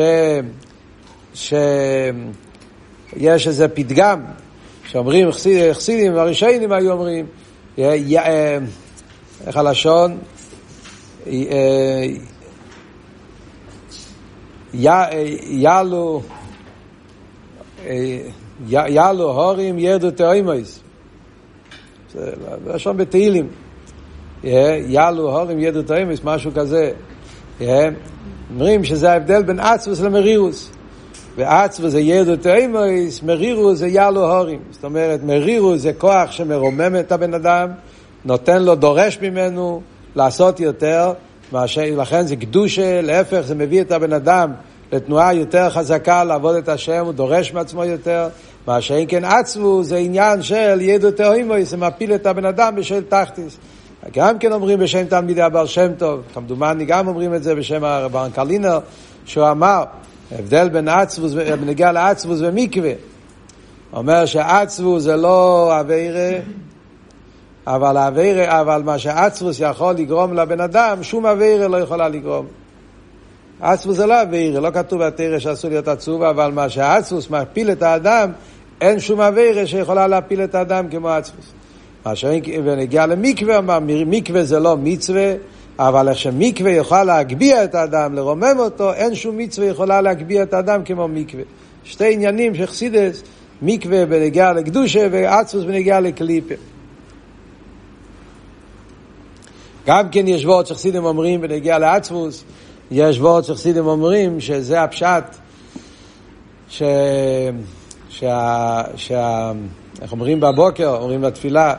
שיש 1.34 3.48
איזה 3.48 3.68
פתגם 3.68 4.22
שאומרים, 4.88 5.30
חסידים 5.72 6.15
והראשונים 6.15 6.72
היו 6.72 6.92
אומרים, 6.92 7.25
איך 9.48 9.58
הלשון? 9.58 10.18
יעלו 14.74 16.22
יעלו 18.68 19.32
הורים 19.32 19.80
ירדו 19.80 20.12
תאימויס 20.12 20.80
זה 22.15 22.31
לשון 22.74 22.98
בתהילים. 22.98 23.48
יעלו 24.88 25.39
הורים 25.39 25.60
ירדו 25.60 25.81
תאימויס 25.84 26.19
משהו 26.24 26.51
כזה. 26.55 26.91
אומרים 28.53 28.84
שזה 28.84 29.12
ההבדל 29.12 29.43
בין 29.43 29.60
עצבוס 29.60 30.01
למרירוס. 30.01 30.72
ועצבוס 31.38 31.91
זה 31.91 32.00
ירדו 32.00 32.36
תאימויס 32.36 33.24
מרירוס 33.24 33.77
זה 33.77 33.88
יעלו 33.88 34.36
הורים. 34.36 34.60
זאת 34.72 34.84
אומרת 34.84 35.24
מרירוס 35.24 35.81
זה 35.81 35.93
כוח 35.93 36.31
שמרומם 36.31 36.95
את 37.00 37.12
הבן 37.12 37.34
אדם 37.34 37.69
נותן 38.25 38.63
לו, 38.63 38.75
דורש 38.75 39.19
ממנו 39.22 39.81
לעשות 40.15 40.60
יותר 40.60 41.13
לכן 41.53 42.27
זה 42.27 42.36
קדושה, 42.36 43.01
להפך 43.01 43.41
זה 43.41 43.55
מביא 43.55 43.81
את 43.81 43.91
הבן 43.91 44.13
אדם 44.13 44.51
לתנועה 44.91 45.34
יותר 45.34 45.69
חזקה 45.69 46.24
לעבוד 46.24 46.55
את 46.55 46.69
השם, 46.69 47.05
הוא 47.05 47.13
דורש 47.13 47.53
מעצמו 47.53 47.86
יותר. 47.86 48.27
מה 48.67 48.81
שאין 48.81 49.05
כן 49.07 49.25
עצבו 49.25 49.84
זה 49.84 49.98
עניין 49.98 50.41
של 50.41 50.81
ידו 50.81 51.12
תאוימוי, 51.12 51.65
זה 51.65 51.77
מפיל 51.77 52.15
את 52.15 52.25
הבן 52.25 52.45
אדם 52.45 52.75
בשל 52.75 53.03
תחתיס. 53.10 53.57
גם 54.13 54.39
כן 54.39 54.51
אומרים 54.51 54.79
בשם 54.79 55.05
תלמידי 55.05 55.41
הבעל 55.41 55.67
שם 55.67 55.93
טוב, 55.98 56.22
כמדומני 56.34 56.86
גם 56.86 57.07
אומרים 57.07 57.36
את 57.36 57.43
זה 57.43 57.55
בשם 57.55 57.84
הרבן 57.84 58.29
קרלינר, 58.34 58.79
שהוא 59.25 59.50
אמר, 59.51 59.84
ההבדל 60.31 60.69
בין 60.69 60.88
עצבוס, 60.88 61.34
בנגיע 61.34 61.91
לעצבוס 61.91 62.39
ומקווה. 62.41 62.91
אומר 63.93 64.25
שעצבו 64.25 65.00
זה 65.00 65.15
לא 65.15 65.72
אביירה, 65.79 66.39
אבל, 67.67 67.98
אביירה, 67.98 68.62
אבל 68.62 68.81
מה 68.86 69.00
שעצבוס 69.00 69.60
יכול 69.60 69.93
לגרום 69.93 70.34
לבן 70.34 70.62
אדם, 70.62 71.03
שום 71.03 71.25
אביירה 71.25 71.67
לא 71.67 71.77
יכולה 71.77 72.10
לגרום. 72.10 72.45
עצבוס 73.62 73.98
זה 73.98 74.05
לא 74.05 74.22
אביירה, 74.22 74.60
לא 74.60 74.72
כתוב 74.72 75.03
בתרא 75.03 75.39
שאסור 75.39 75.69
להיות 75.69 75.88
עצוב, 75.88 76.24
אבל 76.24 76.51
מה 76.51 76.69
שעצבוס 76.69 77.29
מפיל 77.29 77.72
את 77.72 77.84
האדם, 77.84 78.31
אין 78.82 79.00
שום 79.00 79.22
אביירה 79.22 79.67
שיכולה 79.67 80.08
להפיל 80.08 80.44
את 80.44 80.55
האדם 80.55 80.89
כמו 80.89 81.10
עצבוס. 81.10 81.46
מה 82.05 82.15
שאין, 82.15 82.41
ונגיע 82.63 83.05
למקווה, 83.05 83.79
מקווה 84.05 84.44
זה 84.44 84.60
לא 84.60 84.77
מצווה, 84.77 85.34
אבל 85.79 86.10
איך 86.10 86.17
שמקווה 86.17 86.72
יוכל 86.72 87.03
להגביה 87.03 87.63
את 87.63 87.75
האדם, 87.75 88.15
לרומם 88.15 88.55
אותו, 88.60 88.94
אין 88.94 89.15
שום 89.15 89.38
מצווה 89.38 89.67
יכולה 89.67 90.01
להגביה 90.01 90.44
את 90.44 90.53
האדם 90.53 90.84
כמו 90.84 91.08
מקווה. 91.08 91.44
שתי 91.84 92.13
עניינים 92.13 92.55
שחסידס, 92.55 93.24
מקווה 93.62 94.05
בנגיע 94.05 94.53
לקדושה 94.53 95.08
ועצבוס 95.12 95.63
בנגיע 95.63 96.00
לקליפה. 96.00 96.55
גם 99.88 100.10
כן 100.10 100.27
יש 100.27 100.46
וורט 100.46 100.67
שחסידים 100.67 101.05
אומרים 101.05 101.41
בנגיע 101.41 101.79
לעצבוס, 101.79 102.44
יש 102.91 103.20
וורט 103.20 103.44
שחסידים 103.44 103.88
אומרים 103.88 104.39
שזה 104.39 104.82
הפשט, 104.82 105.24
ש... 106.70 106.84
שה... 108.19 108.81
שה... 108.95 109.51
איך 110.01 110.12
אומרים 110.12 110.39
בבוקר, 110.39 110.88
אומרים 110.88 111.22
בתפילה, 111.22 111.74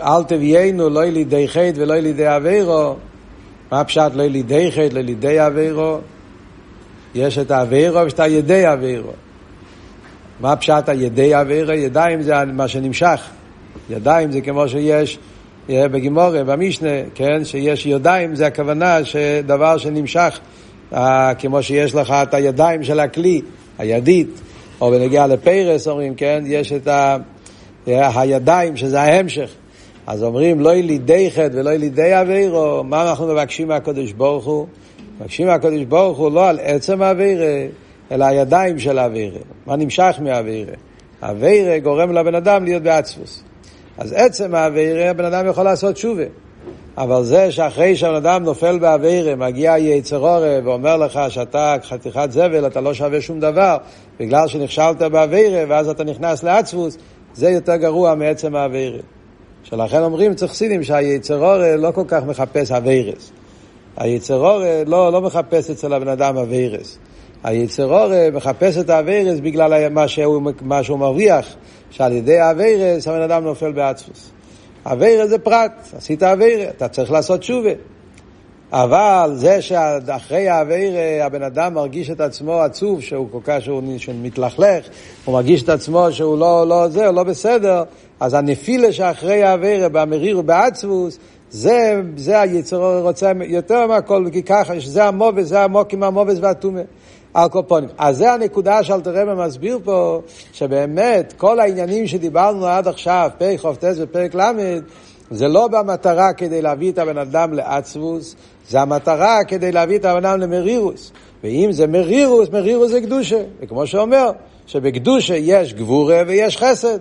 אל 0.00 0.22
תביאנו 0.28 0.88
לא 0.88 1.04
לידי 1.04 1.48
חטא 1.48 1.72
ולא 1.76 1.94
לידי 1.94 2.36
אבירו. 2.36 2.96
מה 3.72 3.80
הפשט 3.80 4.10
לא 4.14 4.26
לידי 4.26 4.72
חטא, 4.72 4.94
לא 4.94 5.00
לידי 5.00 5.46
אבירו? 5.46 5.98
יש 7.14 7.38
את 7.38 7.50
האבירו 7.50 8.00
ויש 8.02 8.12
את 8.12 8.20
הידי 8.20 8.72
אבירו. 8.72 9.12
מה 10.40 10.52
הפשט 10.52 10.88
הידי 10.88 11.40
אבירו? 11.40 11.72
ידיים 11.72 12.22
זה 12.22 12.44
מה 12.44 12.68
שנמשך. 12.68 13.20
ידיים 13.90 14.32
זה 14.32 14.40
כמו 14.40 14.68
שיש 14.68 15.18
בגימורה, 15.68 16.44
במשנה, 16.44 16.88
כן, 17.14 17.44
שיש 17.44 17.86
ידיים, 17.86 18.34
זה 18.34 18.46
הכוונה 18.46 19.04
שדבר 19.04 19.78
שנמשך, 19.78 20.38
אה, 20.92 21.32
כמו 21.38 21.62
שיש 21.62 21.94
לך 21.94 22.10
את 22.10 22.34
הידיים 22.34 22.84
של 22.84 23.00
הכלי, 23.00 23.42
הידית, 23.78 24.40
או 24.80 24.90
בנגיע 24.90 25.26
לפרס 25.26 25.88
אומרים, 25.88 26.14
כן, 26.14 26.44
יש 26.46 26.72
את 26.72 26.88
ה, 26.88 27.16
הידיים, 27.86 28.76
שזה 28.76 29.00
ההמשך. 29.00 29.50
אז 30.06 30.22
אומרים, 30.22 30.60
לא 30.60 30.74
לידי 30.74 31.30
חטא 31.30 31.50
ולא 31.52 31.72
לידי 31.72 32.20
אבירו, 32.20 32.84
מה 32.84 33.10
אנחנו 33.10 33.26
מבקשים 33.26 33.68
מהקדוש 33.68 34.12
ברוך 34.12 34.44
הוא? 34.44 34.66
מבקשים 35.20 35.46
מהקדוש 35.46 35.84
ברוך 35.84 36.18
הוא 36.18 36.32
לא 36.32 36.48
על 36.48 36.58
עצם 36.62 37.02
האבירה, 37.02 37.66
אלא 38.12 38.24
הידיים 38.24 38.78
של 38.78 38.98
האבירה. 38.98 39.40
מה 39.66 39.76
נמשך 39.76 40.16
מהאבירה? 40.22 40.74
האבירה 41.22 41.78
גורם 41.78 42.12
לבן 42.12 42.34
אדם 42.34 42.64
להיות 42.64 42.82
בעצבוס. 42.82 43.42
אז 43.98 44.12
עצם 44.12 44.54
האווירה, 44.54 45.10
הבן 45.10 45.24
אדם 45.24 45.46
יכול 45.46 45.64
לעשות 45.64 45.94
תשובה. 45.94 46.24
אבל 46.98 47.24
זה 47.24 47.50
שאחרי 47.50 47.96
שהבן 47.96 48.14
אדם 48.14 48.44
נופל 48.44 48.78
באווירה, 48.78 49.36
מגיע 49.36 49.78
יצר 49.78 50.18
אורה 50.18 50.58
ואומר 50.64 50.96
לך 50.96 51.20
שאתה 51.28 51.76
חתיכת 51.82 52.28
זבל, 52.30 52.66
אתה 52.66 52.80
לא 52.80 52.94
שווה 52.94 53.20
שום 53.20 53.40
דבר, 53.40 53.76
בגלל 54.20 54.48
שנכשלת 54.48 55.02
באווירה, 55.02 55.64
ואז 55.68 55.88
אתה 55.88 56.04
נכנס 56.04 56.42
לעצבוס, 56.42 56.98
זה 57.34 57.50
יותר 57.50 57.76
גרוע 57.76 58.14
מעצם 58.14 58.54
האווירה. 58.54 58.98
שלכן 59.62 60.02
אומרים 60.02 60.32
אצל 60.32 60.48
חסידים 60.48 60.82
שהיצר 60.82 61.36
אורה 61.36 61.76
לא 61.76 61.90
כל 61.90 62.04
כך 62.08 62.24
מחפש 62.24 62.72
אווירס. 62.72 63.32
היצר 63.96 64.36
אורה 64.36 64.82
לא, 64.86 65.12
לא 65.12 65.20
מחפש 65.20 65.70
אצל 65.70 65.92
הבן 65.92 66.08
אדם 66.08 66.36
אווירס. 66.36 66.98
היצר 67.44 67.84
אורה 67.84 68.28
מחפש 68.32 68.78
את 68.78 68.90
האווירס 68.90 69.40
בגלל 69.40 69.88
מה 69.88 70.08
שהוא, 70.08 70.52
מה 70.62 70.82
שהוא 70.82 70.98
מרוויח. 70.98 71.56
שעל 71.90 72.12
ידי 72.12 72.38
האווירס 72.38 73.08
הבן 73.08 73.20
אדם 73.20 73.44
נופל 73.44 73.72
בעצמוס. 73.72 74.33
אווירס 74.86 75.28
זה 75.28 75.38
פרט, 75.38 75.72
עשית 75.96 76.22
אווירס, 76.22 76.70
אתה 76.76 76.88
צריך 76.88 77.12
לעשות 77.12 77.40
תשובה. 77.40 77.70
אבל 78.72 79.30
זה 79.34 79.62
שאחרי 79.62 80.48
האווירה 80.48 81.26
הבן 81.26 81.42
אדם 81.42 81.74
מרגיש 81.74 82.10
את 82.10 82.20
עצמו 82.20 82.60
עצוב, 82.60 83.00
שהוא 83.00 83.28
כל 83.32 83.38
כך, 83.44 83.62
שהוא, 83.62 83.98
שהוא 83.98 84.14
מתלכלך, 84.22 84.84
הוא 85.24 85.32
מרגיש 85.32 85.62
את 85.62 85.68
עצמו 85.68 86.12
שהוא 86.12 86.38
לא, 86.38 86.68
לא 86.68 86.88
זה, 86.88 87.06
הוא 87.06 87.14
לא 87.14 87.22
בסדר, 87.22 87.82
אז 88.20 88.34
הנפילה 88.34 88.92
שאחרי 88.92 89.42
האווירה 89.42 89.88
במריר 89.88 90.38
ובעצבוס, 90.38 91.18
זה, 91.50 92.00
זה 92.16 92.40
היצר 92.40 93.00
רוצה 93.02 93.32
יותר 93.46 93.86
מהכל, 93.86 94.26
כי 94.32 94.42
ככה, 94.42 94.80
שזה 94.80 95.04
המובס, 95.04 95.46
זה 95.46 95.60
המוקים 95.60 96.02
המובס 96.02 96.38
והטומא. 96.40 96.82
הקופונים. 97.34 97.88
אז 97.98 98.16
זה 98.16 98.32
הנקודה 98.32 98.82
שאלתרמה 98.82 99.46
מסביר 99.46 99.78
פה, 99.84 100.20
שבאמת 100.52 101.34
כל 101.36 101.60
העניינים 101.60 102.06
שדיברנו 102.06 102.66
עד 102.66 102.88
עכשיו, 102.88 103.30
פרק 103.38 103.60
חופטס 103.60 103.96
ופרק 103.98 104.34
ל', 104.34 104.80
זה 105.30 105.48
לא 105.48 105.68
במטרה 105.68 106.32
כדי 106.32 106.62
להביא 106.62 106.92
את 106.92 106.98
הבן 106.98 107.18
אדם 107.18 107.52
לעצבוס, 107.52 108.36
זה 108.68 108.80
המטרה 108.80 109.44
כדי 109.44 109.72
להביא 109.72 109.98
את 109.98 110.04
הבן 110.04 110.24
אדם 110.24 110.40
למרירוס. 110.40 111.12
ואם 111.44 111.72
זה 111.72 111.86
מרירוס, 111.86 112.48
מרירוס 112.48 112.90
זה 112.90 113.00
קדושה. 113.00 113.42
וכמו 113.60 113.86
שאומר, 113.86 114.30
שבקדושה 114.66 115.36
יש 115.36 115.74
גבורה 115.74 116.22
ויש 116.26 116.56
חסד. 116.56 116.98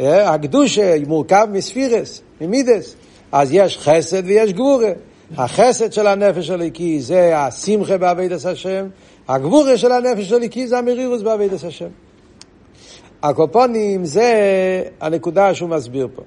אה, 0.00 0.34
הקדושה 0.34 0.94
מורכב 1.06 1.48
מספירס, 1.52 2.20
ממידס. 2.40 2.96
אז 3.32 3.48
יש 3.52 3.78
חסד 3.78 4.22
ויש 4.26 4.52
גבורה. 4.52 4.92
החסד 5.36 5.92
של 5.92 6.06
הנפש 6.06 6.50
הליקי 6.50 7.00
זה 7.00 7.38
השמחה 7.38 7.98
בעבידת 7.98 8.44
השם, 8.44 8.86
הגבורה 9.28 9.76
של 9.76 9.92
הנפש 9.92 10.32
הליקי 10.32 10.66
זה 10.66 10.78
המרירוס 10.78 11.22
בעבידת 11.22 11.64
השם. 11.64 11.88
הקופונים 13.22 14.04
זה 14.04 14.32
הנקודה 15.00 15.54
שהוא 15.54 15.68
מסביר 15.68 16.08
פה. 16.14 16.22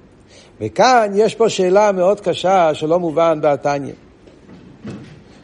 וכאן 0.61 1.11
יש 1.15 1.35
פה 1.35 1.49
שאלה 1.49 1.91
מאוד 1.91 2.19
קשה 2.19 2.73
שלא 2.73 2.99
מובן 2.99 3.39
בתניא. 3.41 3.93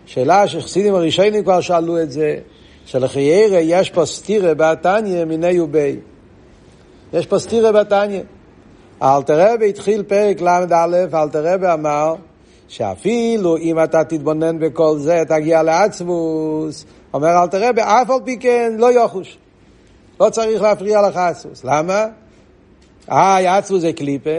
שאלה 0.06 0.48
שחסידים 0.48 0.96
הראשונים 0.96 1.44
כבר 1.44 1.62
שאלו 1.62 2.02
את 2.02 2.12
זה, 2.12 2.38
שלחיירה 2.86 3.60
יש 3.60 3.90
פה 3.90 4.06
סתירה 4.06 4.54
בתניא 4.54 5.26
מיני 5.26 5.60
ובי. 5.60 5.96
יש 7.14 7.26
פה 7.26 7.40
סתירה 7.40 7.72
בתניא. 7.72 8.22
אלתרבה 9.04 9.66
התחיל 9.66 10.04
פרק 10.04 10.42
ל"א, 10.42 11.06
אלתרבה 11.14 11.74
אמר 11.74 12.16
שאפילו 12.68 13.58
אם 13.58 13.84
אתה 13.84 14.04
תתבונן 14.04 14.60
בכל 14.60 14.98
זה, 14.98 15.24
תגיע 15.28 15.64
לעצמוס, 15.64 16.86
אומר 17.16 17.44
אל 17.44 17.48
תראה, 17.48 17.72
באף 17.72 18.10
על 18.10 18.20
פי 18.26 18.38
כן 18.40 18.74
לא 18.78 18.92
יוחוש. 18.92 19.38
לא 20.20 20.30
צריך 20.30 20.62
להפריע 20.62 21.02
לך 21.02 21.18
עצמוס. 21.18 21.64
למה? 21.64 22.06
אה, 23.12 23.58
עצמוס 23.58 23.82
זה 23.82 23.94
קליפה. 23.94 24.30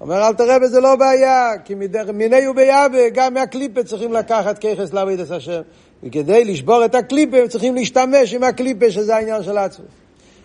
אומר 0.00 0.26
אל 0.26 0.34
תראה, 0.34 0.68
זה 0.68 0.80
לא 0.80 0.96
בעיה, 0.96 1.52
כי 1.64 1.74
מיני 2.14 2.48
וביאבה, 2.48 3.08
גם 3.14 3.34
מהקליפה 3.34 3.84
צריכים 3.84 4.12
לקחת 4.12 4.58
ככס 4.58 4.92
לעבוד 4.92 5.20
את 5.20 5.30
השם. 5.30 5.60
וכדי 6.02 6.44
לשבור 6.44 6.84
את 6.84 6.94
הקליפה, 6.94 7.48
צריכים 7.48 7.74
להשתמש 7.74 8.34
עם 8.34 8.42
הקליפה, 8.42 8.90
שזה 8.90 9.16
העניין 9.16 9.42
של 9.42 9.58
עצמוס. 9.58 9.88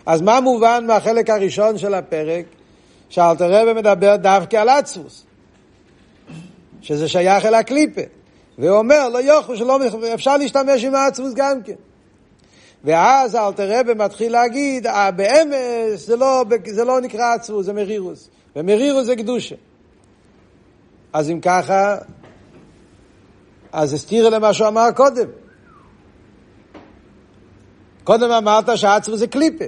אז 0.06 0.20
מה 0.20 0.40
מובן 0.40 0.84
מהחלק 0.86 1.30
הראשון 1.30 1.78
של 1.78 1.94
הפרק? 1.94 2.44
שאלתר 3.08 3.52
רבי 3.52 3.72
מדבר 3.72 4.16
דווקא 4.16 4.56
על 4.56 4.68
עצמוס. 4.68 5.24
שזה 6.80 7.08
שייך 7.08 7.44
אל 7.44 7.54
הקליפה. 7.54 8.00
והוא 8.58 8.78
אומר, 8.78 9.08
לא 9.08 9.18
יוכלו 9.18 9.56
שלא, 9.56 9.78
אפשר 10.14 10.36
להשתמש 10.36 10.84
עם 10.84 10.94
העצמוס 10.94 11.32
גם 11.34 11.62
כן. 11.62 11.74
ואז 12.84 13.36
אלתר 13.36 13.80
רבי 13.80 13.94
מתחיל 13.94 14.32
להגיד, 14.32 14.86
אה, 14.86 15.10
באמס 15.10 16.06
זה 16.06 16.16
לא, 16.16 16.44
זה 16.66 16.84
לא 16.84 17.00
נקרא 17.00 17.34
עצבות, 17.34 17.64
זה 17.64 17.72
מרירוס. 17.72 18.28
ומרירוס 18.56 19.06
זה 19.06 19.16
קדושה. 19.16 19.54
אז 21.12 21.30
אם 21.30 21.40
ככה, 21.40 21.96
אז 23.72 23.92
הסתירה 23.92 24.30
למה 24.30 24.52
שהוא 24.52 24.68
אמר 24.68 24.90
קודם. 24.96 25.28
קודם 28.04 28.30
אמרת 28.30 28.78
שעצבות 28.78 29.18
זה 29.18 29.26
קליפה. 29.26 29.64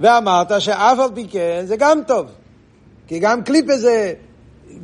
ואמרת 0.00 0.60
שאף 0.60 0.98
על 0.98 1.10
פי 1.14 1.26
כן 1.30 1.62
זה 1.64 1.76
גם 1.76 2.00
טוב. 2.06 2.26
כי 3.06 3.18
גם 3.18 3.44
קליפה 3.44 3.76
זה 3.76 4.12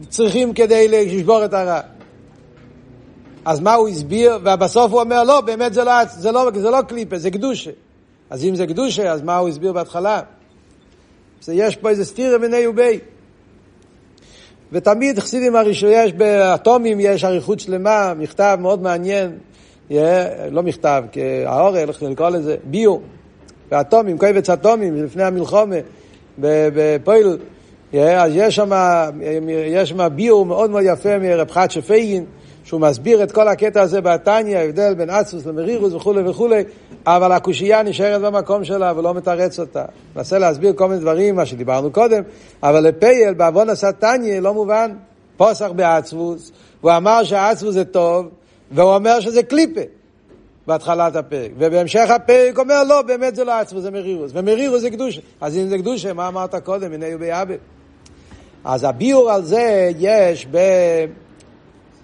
צריכים 0.09 0.55
כדי 0.55 0.89
לשבור 0.89 1.45
את 1.45 1.55
הרע. 1.55 1.81
אז 3.47 3.61
מה 3.61 3.75
הוא 3.75 3.89
הסביר? 3.89 4.39
ובסוף 4.45 4.93
הוא 4.93 5.01
אומר, 5.01 5.25
לא, 5.25 5.41
באמת 5.41 5.75
זה 5.75 5.85
לא, 5.85 6.05
זה 6.05 6.33
לא, 6.33 6.51
זה 6.55 6.71
לא 6.71 6.83
קליפה, 6.83 7.19
זה 7.19 7.31
קדושה. 7.31 7.71
אז 8.31 8.45
אם 8.45 8.55
זה 8.55 8.67
קדושה, 8.67 9.13
אז 9.13 9.23
מה 9.23 9.37
הוא 9.37 9.49
הסביר 9.49 9.73
בהתחלה? 9.73 10.21
יש 11.49 11.77
פה 11.77 11.89
איזה 11.89 12.05
סתירה 12.05 12.39
מיני 12.39 12.67
ובי. 12.67 12.99
ותמיד 14.73 15.19
חסידים 15.19 15.57
הראשון, 15.57 15.91
יש 15.93 16.13
באטומים, 16.13 17.01
יש 17.01 17.25
אריכות 17.25 17.61
שלמה, 17.61 18.13
מכתב 18.19 18.59
מאוד 18.61 18.83
מעניין, 18.83 19.39
לא 20.51 20.63
מכתב, 20.63 21.05
האורל, 21.47 21.89
לקרוא 22.03 22.29
לזה, 22.29 22.57
ביו, 22.65 22.97
באטומים, 23.71 24.19
קובץ 24.19 24.51
אטומים, 24.51 25.05
לפני 25.05 25.25
המלחומה, 25.25 25.77
בפועל, 26.39 27.39
אז 27.95 28.33
יש 28.35 28.57
שם, 28.57 30.09
ביור 30.15 30.47
מאוד 30.47 30.71
מאוד 30.71 30.83
יפה 30.87 31.19
מרב 31.19 31.51
חדשה 31.51 31.83
פייגין, 31.83 32.25
שהוא 32.67 32.81
מסביר 32.81 33.23
את 33.23 33.33
כל 33.33 33.49
הקטע 33.49 33.81
הזה 33.81 34.01
בתניא, 34.01 34.59
ההבדל 34.59 34.95
בין 34.95 35.11
אצוס 35.11 35.47
למרירוס 35.47 35.93
וכולי 35.93 36.29
וכולי, 36.29 36.65
אבל 37.07 37.33
הקושייה 37.33 37.83
נשארת 37.83 38.21
במקום 38.21 38.65
שלה 38.65 38.93
ולא 38.97 39.15
מתרץ 39.15 39.61
אותה. 39.61 39.85
ננסה 40.17 40.39
להסביר 40.39 40.73
כל 40.77 40.89
מיני 40.89 41.01
דברים, 41.01 41.37
מה 41.37 41.47
שדיברנו 41.47 41.91
קודם, 41.91 42.23
אבל 42.63 42.81
לפייל, 42.81 43.35
בעוון 43.35 43.71
עשה 43.71 43.93
תניא, 43.93 44.41
לא 44.41 44.55
מובן. 44.55 44.93
פוסח 45.37 45.71
בעצבוס, 45.77 46.53
הוא 46.81 46.93
אמר 46.97 47.25
שהעצבוס 47.25 47.75
זה 47.75 47.85
טוב, 47.85 48.27
והוא 48.71 48.95
אומר 48.95 49.21
שזה 49.21 49.43
קליפה. 49.43 49.81
בהתחלת 50.67 51.17
הפרק. 51.17 51.51
ובהמשך 51.59 52.11
הפרק 52.11 52.59
אומר, 52.59 52.85
לא, 52.85 53.03
באמת 53.03 53.37
זה 53.37 53.45
לא 53.45 53.53
עצמו, 53.53 53.81
זה 53.81 53.91
מרירוס. 53.91 54.31
ומרירוס 54.35 54.81
זה 54.81 54.91
קדושה. 54.91 55.21
אז 55.41 55.57
אם 55.57 55.69
זה 55.69 55.79
קדושה, 55.79 56.13
מה 56.13 56.29
אמרת 56.29 56.55
קודם? 56.55 56.93
הנה 56.93 57.07
הוא 57.07 57.21
ביאבא. 57.21 57.55
אז 58.65 58.85
הביור 58.85 59.31
על 59.31 59.45
זה 59.45 59.91
יש 59.99 60.47
ב... 60.51 60.59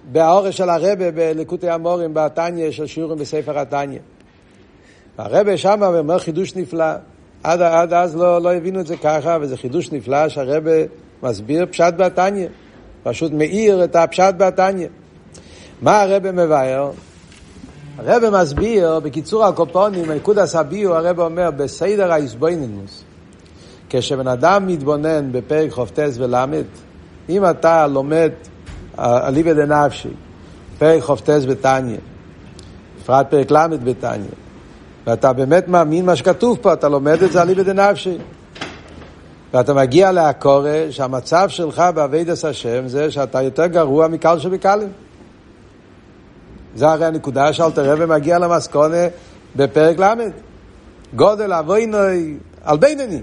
באורש 0.04 0.56
של 0.56 0.70
הרבה 0.70 1.10
בלקוטי 1.10 1.70
המורים, 1.70 2.14
בתניא 2.14 2.70
של 2.70 2.86
שיעורים 2.86 3.18
בספר 3.18 3.58
התניא. 3.58 3.98
הרבה 5.18 5.56
שם 5.56 5.82
אומר 5.82 6.18
חידוש 6.18 6.56
נפלא. 6.56 6.84
עד, 7.42 7.62
עד 7.62 7.92
אז 7.92 8.16
לא, 8.16 8.42
לא 8.42 8.54
הבינו 8.54 8.80
את 8.80 8.86
זה 8.86 8.96
ככה, 8.96 9.38
וזה 9.40 9.56
חידוש 9.56 9.92
נפלא 9.92 10.28
שהרבה 10.28 10.70
מסביר 11.22 11.66
פשט 11.66 11.94
בתניא. 11.96 12.48
פשוט 13.02 13.32
מאיר 13.32 13.84
את 13.84 13.96
הפשט 13.96 14.34
בתניא. 14.38 14.88
מה 15.82 16.02
הרבה 16.02 16.32
מבאר? 16.32 16.90
הרב 17.98 18.42
מסביר, 18.42 19.00
בקיצור 19.00 19.44
הקופונים, 19.44 20.10
נקודס 20.10 20.56
הביו, 20.56 20.94
הרב 20.94 21.20
אומר, 21.20 21.50
בסדר 21.50 22.12
האיסבוינינוס, 22.12 23.04
כשבן 23.90 24.28
אדם 24.28 24.66
מתבונן 24.66 25.32
בפרק 25.32 25.70
חופטס 25.70 26.18
ולמד, 26.18 26.64
אם 27.28 27.50
אתה 27.50 27.86
לומד 27.86 28.30
אליבא 28.98 29.52
דנפשי, 29.52 30.08
פרק 30.78 31.02
חופטס 31.02 31.44
בתניא, 31.44 31.96
בפרט 33.00 33.26
פרק 33.30 33.50
ל' 33.50 33.76
בתניא, 33.84 34.28
ואתה 35.06 35.32
באמת 35.32 35.68
מאמין 35.68 36.06
מה 36.06 36.16
שכתוב 36.16 36.58
פה, 36.60 36.72
אתה 36.72 36.88
לומד 36.88 37.22
את 37.22 37.32
זה 37.32 37.42
אליבא 37.42 37.62
דנפשי. 37.62 38.18
ואתה 39.54 39.74
מגיע 39.74 40.12
לעקורא 40.12 40.70
שהמצב 40.90 41.48
שלך 41.48 41.82
באבידס 41.94 42.44
השם 42.44 42.88
זה 42.88 43.10
שאתה 43.10 43.42
יותר 43.42 43.66
גרוע 43.66 44.08
מקל 44.08 44.38
שבקלים. 44.38 44.88
זה 46.76 46.88
הרי 46.88 47.06
הנקודה 47.06 47.52
שאלתר 47.52 47.92
רבי 47.92 48.06
מגיע 48.06 48.38
למסקונה 48.38 49.06
בפרק 49.56 49.98
ל', 49.98 50.14
גודל 51.14 51.52
אבוינוי 51.52 52.36
על 52.64 52.76
בינני. 52.76 53.20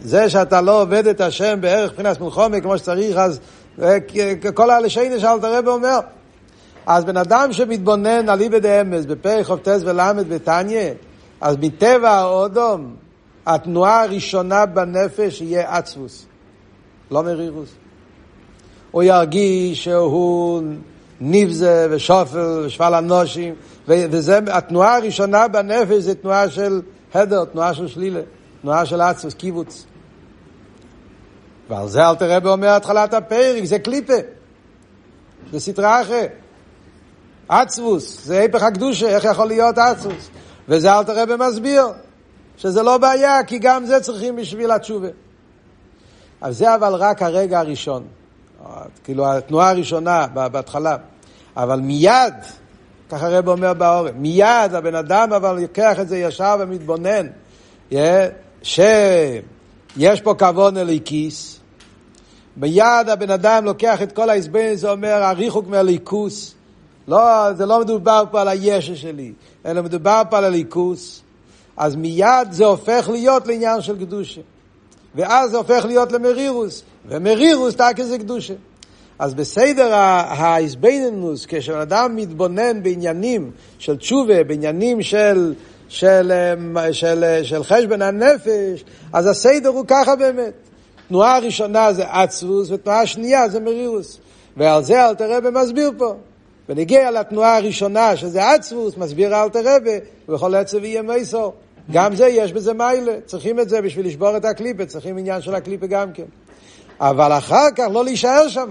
זה 0.00 0.28
שאתה 0.30 0.60
לא 0.60 0.82
עובד 0.82 1.06
את 1.06 1.20
השם 1.20 1.58
בערך 1.60 1.90
מבחינת 1.90 2.20
מלחומה 2.20 2.60
כמו 2.60 2.78
שצריך, 2.78 3.16
אז 3.16 3.40
כל 4.54 4.70
הלשיינה 4.70 5.20
שאלתר 5.20 5.58
רבי 5.58 5.68
אומר. 5.68 5.98
אז 6.86 7.04
בן 7.04 7.16
אדם 7.16 7.52
שמתבונן 7.52 8.28
על 8.28 8.40
איבד 8.40 8.66
אמס 8.66 9.04
בפרק 9.04 9.46
חופטס 9.46 9.80
ולמד 9.84 10.28
בתניא, 10.28 10.90
אז 11.40 11.56
מטבע 11.60 12.10
האודום, 12.10 12.96
התנועה 13.46 14.02
הראשונה 14.02 14.66
בנפש 14.66 15.40
יהיה 15.40 15.76
עצבוס, 15.76 16.26
לא 17.10 17.22
מרירוס. 17.22 17.68
הוא 18.90 19.02
ירגיש 19.02 19.84
שהוא 19.84 20.62
ניבזה 21.20 21.86
ושופל 21.90 22.62
ושפל 22.66 22.94
אנושים, 22.94 23.54
וזה, 23.88 24.38
התנועה 24.46 24.96
הראשונה 24.96 25.48
בנפש 25.48 26.02
זה 26.02 26.14
תנועה 26.14 26.50
של 26.50 26.80
הדר, 27.14 27.44
תנועה 27.44 27.74
של 27.74 27.88
שלילה, 27.88 28.20
תנועה 28.62 28.86
של 28.86 29.00
עצמוס, 29.00 29.34
קיבוץ. 29.34 29.86
ועל 31.70 31.88
זה 31.88 32.08
אל 32.08 32.14
תראה 32.14 32.40
באומר 32.40 32.68
התחלת 32.68 33.14
הפרק, 33.14 33.64
זה 33.64 33.78
קליפה, 33.78 34.12
זה 35.52 35.60
סטרה 35.60 36.02
אחרת. 36.02 36.32
עצבוס, 37.48 38.24
זה 38.24 38.40
היפך 38.40 38.62
הקדושה, 38.62 39.08
איך 39.08 39.24
יכול 39.24 39.46
להיות 39.46 39.78
עצבוס? 39.78 40.30
וזה 40.68 40.92
אל 40.92 41.04
תראה 41.04 41.26
במסביר, 41.26 41.86
שזה 42.56 42.82
לא 42.82 42.98
בעיה, 42.98 43.44
כי 43.44 43.58
גם 43.58 43.86
זה 43.86 44.00
צריכים 44.00 44.36
בשביל 44.36 44.70
התשובה. 44.70 45.08
אז 46.40 46.58
זה 46.58 46.74
אבל 46.74 46.94
רק 46.94 47.22
הרגע 47.22 47.58
הראשון. 47.58 48.04
כאילו 49.04 49.32
התנועה 49.32 49.70
הראשונה 49.70 50.26
בהתחלה. 50.26 50.96
אבל 51.56 51.80
מיד, 51.80 52.34
ככה 53.10 53.26
הרב 53.26 53.48
אומר 53.48 53.74
בעורף, 53.74 54.12
מיד 54.14 54.74
הבן 54.74 54.94
אדם 54.94 55.32
אבל 55.32 55.60
לוקח 55.60 56.00
את 56.00 56.08
זה 56.08 56.18
ישר 56.18 56.56
ומתבונן, 56.60 57.26
שיש 58.62 60.20
פה 60.22 60.34
כבוד 60.38 60.76
אליקיס, 60.76 61.59
מיד 62.56 63.08
הבן 63.08 63.30
אדם 63.30 63.64
לוקח 63.64 64.02
את 64.02 64.12
כל 64.12 64.30
ההסבר, 64.30 64.70
זה 64.74 64.90
אומר 64.90 65.22
הריחוק 65.22 65.66
מהליכוס, 65.66 66.54
לא, 67.08 67.52
זה 67.52 67.66
לא 67.66 67.80
מדובר 67.80 68.24
פה 68.30 68.40
על 68.40 68.48
הישע 68.48 68.94
שלי, 68.94 69.32
אלא 69.66 69.82
מדובר 69.82 70.22
פה 70.30 70.38
על 70.38 70.44
הליכוס, 70.44 71.22
אז 71.76 71.96
מיד 71.96 72.48
זה 72.50 72.64
הופך 72.64 73.08
להיות 73.12 73.46
לעניין 73.46 73.80
של 73.80 73.98
קדושה. 73.98 74.40
ואז 75.14 75.50
זה 75.50 75.56
הופך 75.56 75.84
להיות 75.84 76.12
למרירוס, 76.12 76.82
ומרירוס 77.08 77.74
תקי 77.74 78.04
זה 78.04 78.18
קדושה. 78.18 78.54
אז 79.18 79.34
בסדר 79.34 79.94
ההסביננוס, 79.94 81.46
כשאדם 81.48 82.16
מתבונן 82.16 82.82
בעניינים 82.82 83.50
של 83.78 83.96
תשובה, 83.96 84.44
בעניינים 84.44 85.02
של, 85.02 85.54
של, 85.88 86.32
של, 86.92 86.92
של, 86.92 87.40
של 87.42 87.64
חשבון 87.64 88.02
הנפש, 88.02 88.84
אז 89.12 89.26
הסדר 89.26 89.68
הוא 89.68 89.84
ככה 89.88 90.16
באמת. 90.16 90.69
תנועה 91.10 91.38
ראשונה 91.38 91.92
זה 91.92 92.04
עצבוס, 92.10 92.70
ותנועה 92.70 93.06
שנייה 93.06 93.48
זה 93.48 93.60
מרירוס. 93.60 94.18
ועל 94.56 94.82
זה 94.82 95.08
אלתר 95.08 95.36
רבי 95.36 95.48
מסביר 95.52 95.92
פה. 95.98 96.14
ונגיע 96.68 97.10
לתנועה 97.10 97.56
הראשונה, 97.56 98.16
שזה 98.16 98.50
עצבוס, 98.50 98.96
מסביר 98.96 99.42
אלתר 99.42 99.76
רבי, 99.76 99.98
ובכל 100.28 100.54
עצב 100.54 100.84
יהיה 100.84 101.02
מייסור. 101.02 101.54
גם 101.92 102.16
זה, 102.16 102.26
יש 102.26 102.52
בזה 102.52 102.72
מיילה. 102.72 103.12
צריכים 103.26 103.60
את 103.60 103.68
זה 103.68 103.82
בשביל 103.82 104.06
לשבור 104.06 104.36
את 104.36 104.44
הקליפה, 104.44 104.86
צריכים 104.86 105.18
עניין 105.18 105.42
של 105.42 105.54
הקליפה 105.54 105.86
גם 105.86 106.12
כן. 106.12 106.24
אבל 107.00 107.32
אחר 107.32 107.70
כך 107.76 107.86
לא 107.92 108.04
להישאר 108.04 108.48
שם. 108.48 108.70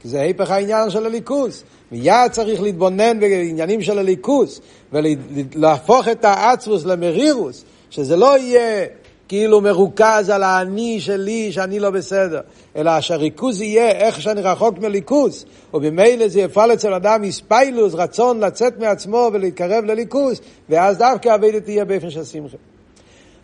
כי 0.00 0.08
זה 0.08 0.20
היפך 0.20 0.50
העניין 0.50 0.90
של 0.90 1.06
הליכוס. 1.06 1.64
מיד 1.92 2.30
צריך 2.30 2.62
להתבונן 2.62 3.20
בעניינים 3.20 3.82
של 3.82 3.98
הליכוס, 3.98 4.60
ולהפוך 4.92 6.08
את 6.08 6.24
העצבוס 6.24 6.84
למרירוס, 6.84 7.64
שזה 7.90 8.16
לא 8.16 8.38
יהיה 8.38 8.86
כאילו 9.34 9.60
מרוכז 9.60 10.30
על 10.30 10.42
האני 10.42 11.00
שלי, 11.00 11.52
שאני 11.52 11.80
לא 11.80 11.90
בסדר, 11.90 12.40
אלא 12.76 13.00
שהריכוז 13.00 13.60
יהיה 13.60 13.90
איך 13.90 14.20
שאני 14.20 14.40
רחוק 14.40 14.78
מליכוס, 14.78 15.44
ובמילא 15.74 16.28
זה 16.28 16.40
יפעל 16.40 16.72
אצל 16.72 16.94
אדם 16.94 17.24
איספיילוס, 17.24 17.94
רצון 17.94 18.40
לצאת 18.40 18.78
מעצמו 18.78 19.30
ולהתקרב 19.32 19.84
לליכוס, 19.84 20.40
ואז 20.68 20.98
דווקא 20.98 21.28
הווידת 21.28 21.64
תהיה 21.64 21.84
באופן 21.84 22.10
של 22.10 22.24
שמחה. 22.24 22.56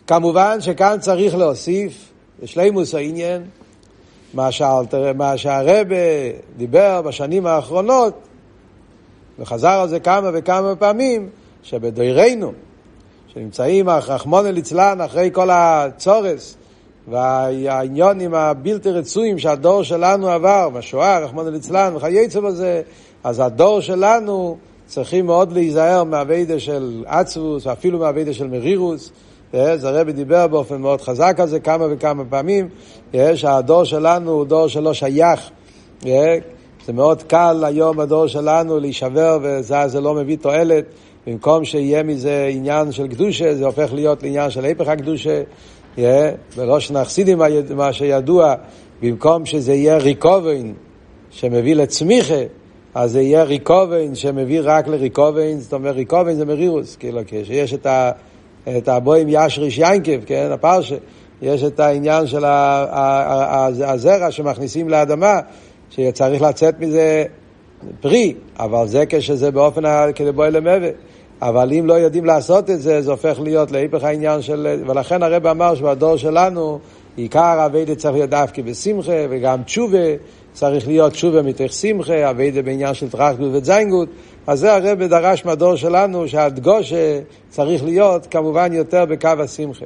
כמובן 0.07 0.61
שכאן 0.61 0.97
צריך 0.99 1.35
להוסיף, 1.35 1.93
בשלימוס 2.43 2.95
העניין, 2.95 3.43
מה, 4.33 4.51
שאלתר, 4.51 5.13
מה 5.15 5.37
שהרבה 5.37 5.95
דיבר 6.57 7.01
בשנים 7.01 7.45
האחרונות, 7.45 8.13
וחזר 9.39 9.79
על 9.81 9.89
זה 9.89 9.99
כמה 9.99 10.29
וכמה 10.33 10.75
פעמים, 10.75 11.29
שבדוירנו, 11.63 12.51
שנמצאים 13.33 13.89
רחמון 13.89 14.45
ליצלן 14.45 15.01
אחרי 15.01 15.29
כל 15.33 15.49
הצורס 15.51 16.57
והעניונים 17.07 18.33
הבלתי 18.33 18.89
רצויים 18.89 19.39
שהדור 19.39 19.83
שלנו 19.83 20.29
עבר, 20.29 20.69
בשואה, 20.69 21.19
רחמון 21.19 21.53
ליצלן 21.53 21.93
וכייצא 21.95 22.39
בזה, 22.39 22.81
אז 23.23 23.39
הדור 23.39 23.81
שלנו 23.81 24.57
צריכים 24.85 25.25
מאוד 25.25 25.51
להיזהר 25.51 26.03
מהווידה 26.03 26.59
של 26.59 27.03
עצבוס, 27.07 27.67
אפילו 27.67 27.99
מהווידה 27.99 28.33
של 28.33 28.47
מרירוס. 28.47 29.11
זה 29.53 29.89
הרבי 29.89 30.13
דיבר 30.13 30.47
באופן 30.47 30.81
מאוד 30.81 31.01
חזק 31.01 31.35
על 31.39 31.47
זה 31.47 31.59
כמה 31.59 31.85
וכמה 31.89 32.23
פעמים, 32.29 32.69
שהדור 33.33 33.83
שלנו 33.83 34.31
הוא 34.31 34.45
דור 34.45 34.67
שלא 34.67 34.93
שייך. 34.93 35.49
זה 36.85 36.93
מאוד 36.93 37.23
קל 37.23 37.63
היום 37.67 37.97
בדור 37.97 38.27
שלנו 38.27 38.79
להישבר 38.79 39.39
וזה 39.41 40.01
לא 40.01 40.13
מביא 40.13 40.37
תועלת. 40.37 40.85
במקום 41.27 41.65
שיהיה 41.65 42.03
מזה 42.03 42.49
עניין 42.51 42.91
של 42.91 43.07
קדושה, 43.07 43.55
זה 43.55 43.65
הופך 43.65 43.93
להיות 43.93 44.23
לעניין 44.23 44.49
של 44.49 44.65
היפך 44.65 44.87
הקדושה. 44.87 45.41
בראש 46.57 46.91
נחסידים 46.91 47.39
מה 47.75 47.93
שידוע, 47.93 48.55
במקום 49.01 49.45
שזה 49.45 49.73
יהיה 49.73 49.97
ריקובן 49.97 50.73
שמביא 51.29 51.75
לצמיחה, 51.75 52.41
אז 52.95 53.11
זה 53.11 53.21
יהיה 53.21 53.43
ריקובן 53.43 54.15
שמביא 54.15 54.59
רק 54.63 54.87
לריקובן, 54.87 55.57
זאת 55.57 55.73
אומרת 55.73 55.95
ריקובן 55.95 56.33
זה 56.33 56.45
מרירוס, 56.45 56.95
כאילו 56.95 57.21
כשיש 57.27 57.73
את, 57.73 57.87
את 58.77 58.87
הבוים 58.87 59.27
ישריש 59.29 59.77
יינקב, 59.77 60.25
כן, 60.25 60.49
הפרשה, 60.51 60.95
יש 61.41 61.63
את 61.63 61.79
העניין 61.79 62.27
של 62.27 62.43
הזרע 63.85 64.31
שמכניסים 64.31 64.89
לאדמה, 64.89 65.39
שצריך 65.89 66.41
לצאת 66.41 66.79
מזה 66.79 67.25
פרי, 67.99 68.33
אבל 68.59 68.87
זה 68.87 69.03
כשזה 69.09 69.51
באופן 69.51 70.11
כדבוי 70.15 70.51
למווה. 70.51 70.89
אבל 71.41 71.73
אם 71.73 71.87
לא 71.87 71.93
יודעים 71.93 72.25
לעשות 72.25 72.69
את 72.69 72.81
זה, 72.81 73.01
זה 73.01 73.11
הופך 73.11 73.39
להיות 73.39 73.71
להיפך 73.71 74.03
העניין 74.03 74.41
של... 74.41 74.83
ולכן 74.87 75.23
הרב 75.23 75.47
אמר 75.47 75.75
שבדור 75.75 76.17
שלנו, 76.17 76.79
עיקר 77.15 77.65
אביידה 77.65 77.95
צריך 77.95 78.13
להיות 78.13 78.29
דווקא 78.29 78.61
בשמחה, 78.61 79.25
וגם 79.29 79.63
תשובה 79.63 79.97
צריך 80.53 80.87
להיות 80.87 81.13
תשובה 81.13 81.41
מתוך 81.41 81.71
שמחה, 81.71 82.29
אביידה 82.29 82.61
בעניין 82.61 82.93
של 82.93 83.09
טראחטות 83.09 83.49
וזיינגות. 83.51 84.09
אז 84.47 84.59
זה 84.59 84.75
הרב 84.75 85.03
דרש 85.03 85.45
מהדור 85.45 85.75
שלנו, 85.75 86.27
שהדגושה 86.27 87.19
צריך 87.49 87.83
להיות 87.83 88.27
כמובן 88.31 88.73
יותר 88.73 89.05
בקו 89.05 89.29
השמחה. 89.39 89.85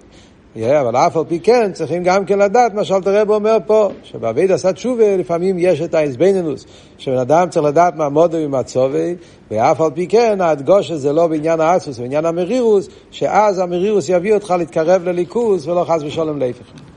Yeah, 0.56 0.82
אבל 0.82 0.96
אף 0.96 1.18
על 1.18 1.24
פי 1.28 1.40
כן 1.40 1.72
צריכים 1.74 2.04
גם 2.04 2.26
כן 2.26 2.40
לדעת 2.40 2.74
מה 2.74 2.84
שאלת 2.84 3.08
הרב 3.08 3.30
אומר 3.30 3.58
פה, 3.66 3.90
שבעביד 4.04 4.52
עשה 4.52 4.74
תשובה 4.74 5.18
לפעמים 5.18 5.56
יש 5.60 5.82
את 5.82 5.94
האיזבנינוס, 5.94 6.66
שבן 6.98 7.18
אדם 7.18 7.50
צריך 7.50 7.66
לדעת 7.66 7.96
מה 7.96 8.10
מודו 8.10 8.38
ומה 8.42 8.64
צובי, 8.64 9.16
ואף 9.52 9.82
על 9.82 9.92
פי 9.92 10.08
כן 10.08 10.42
ההדגוש 10.42 10.92
הזה 10.92 11.14
לא 11.14 11.28
בעניין 11.28 11.60
האסוס, 11.60 12.00
בעניין 12.00 12.26
המרירוס, 12.26 12.88
שאז 13.12 13.60
המרירוס 13.60 14.10
יביא 14.10 14.34
אותך 14.34 14.54
להתקרב 14.58 15.04
לליכוס 15.04 15.68
ולא 15.68 15.86
חס 15.88 16.02
ושלום 16.04 16.40
להפך. 16.40 16.95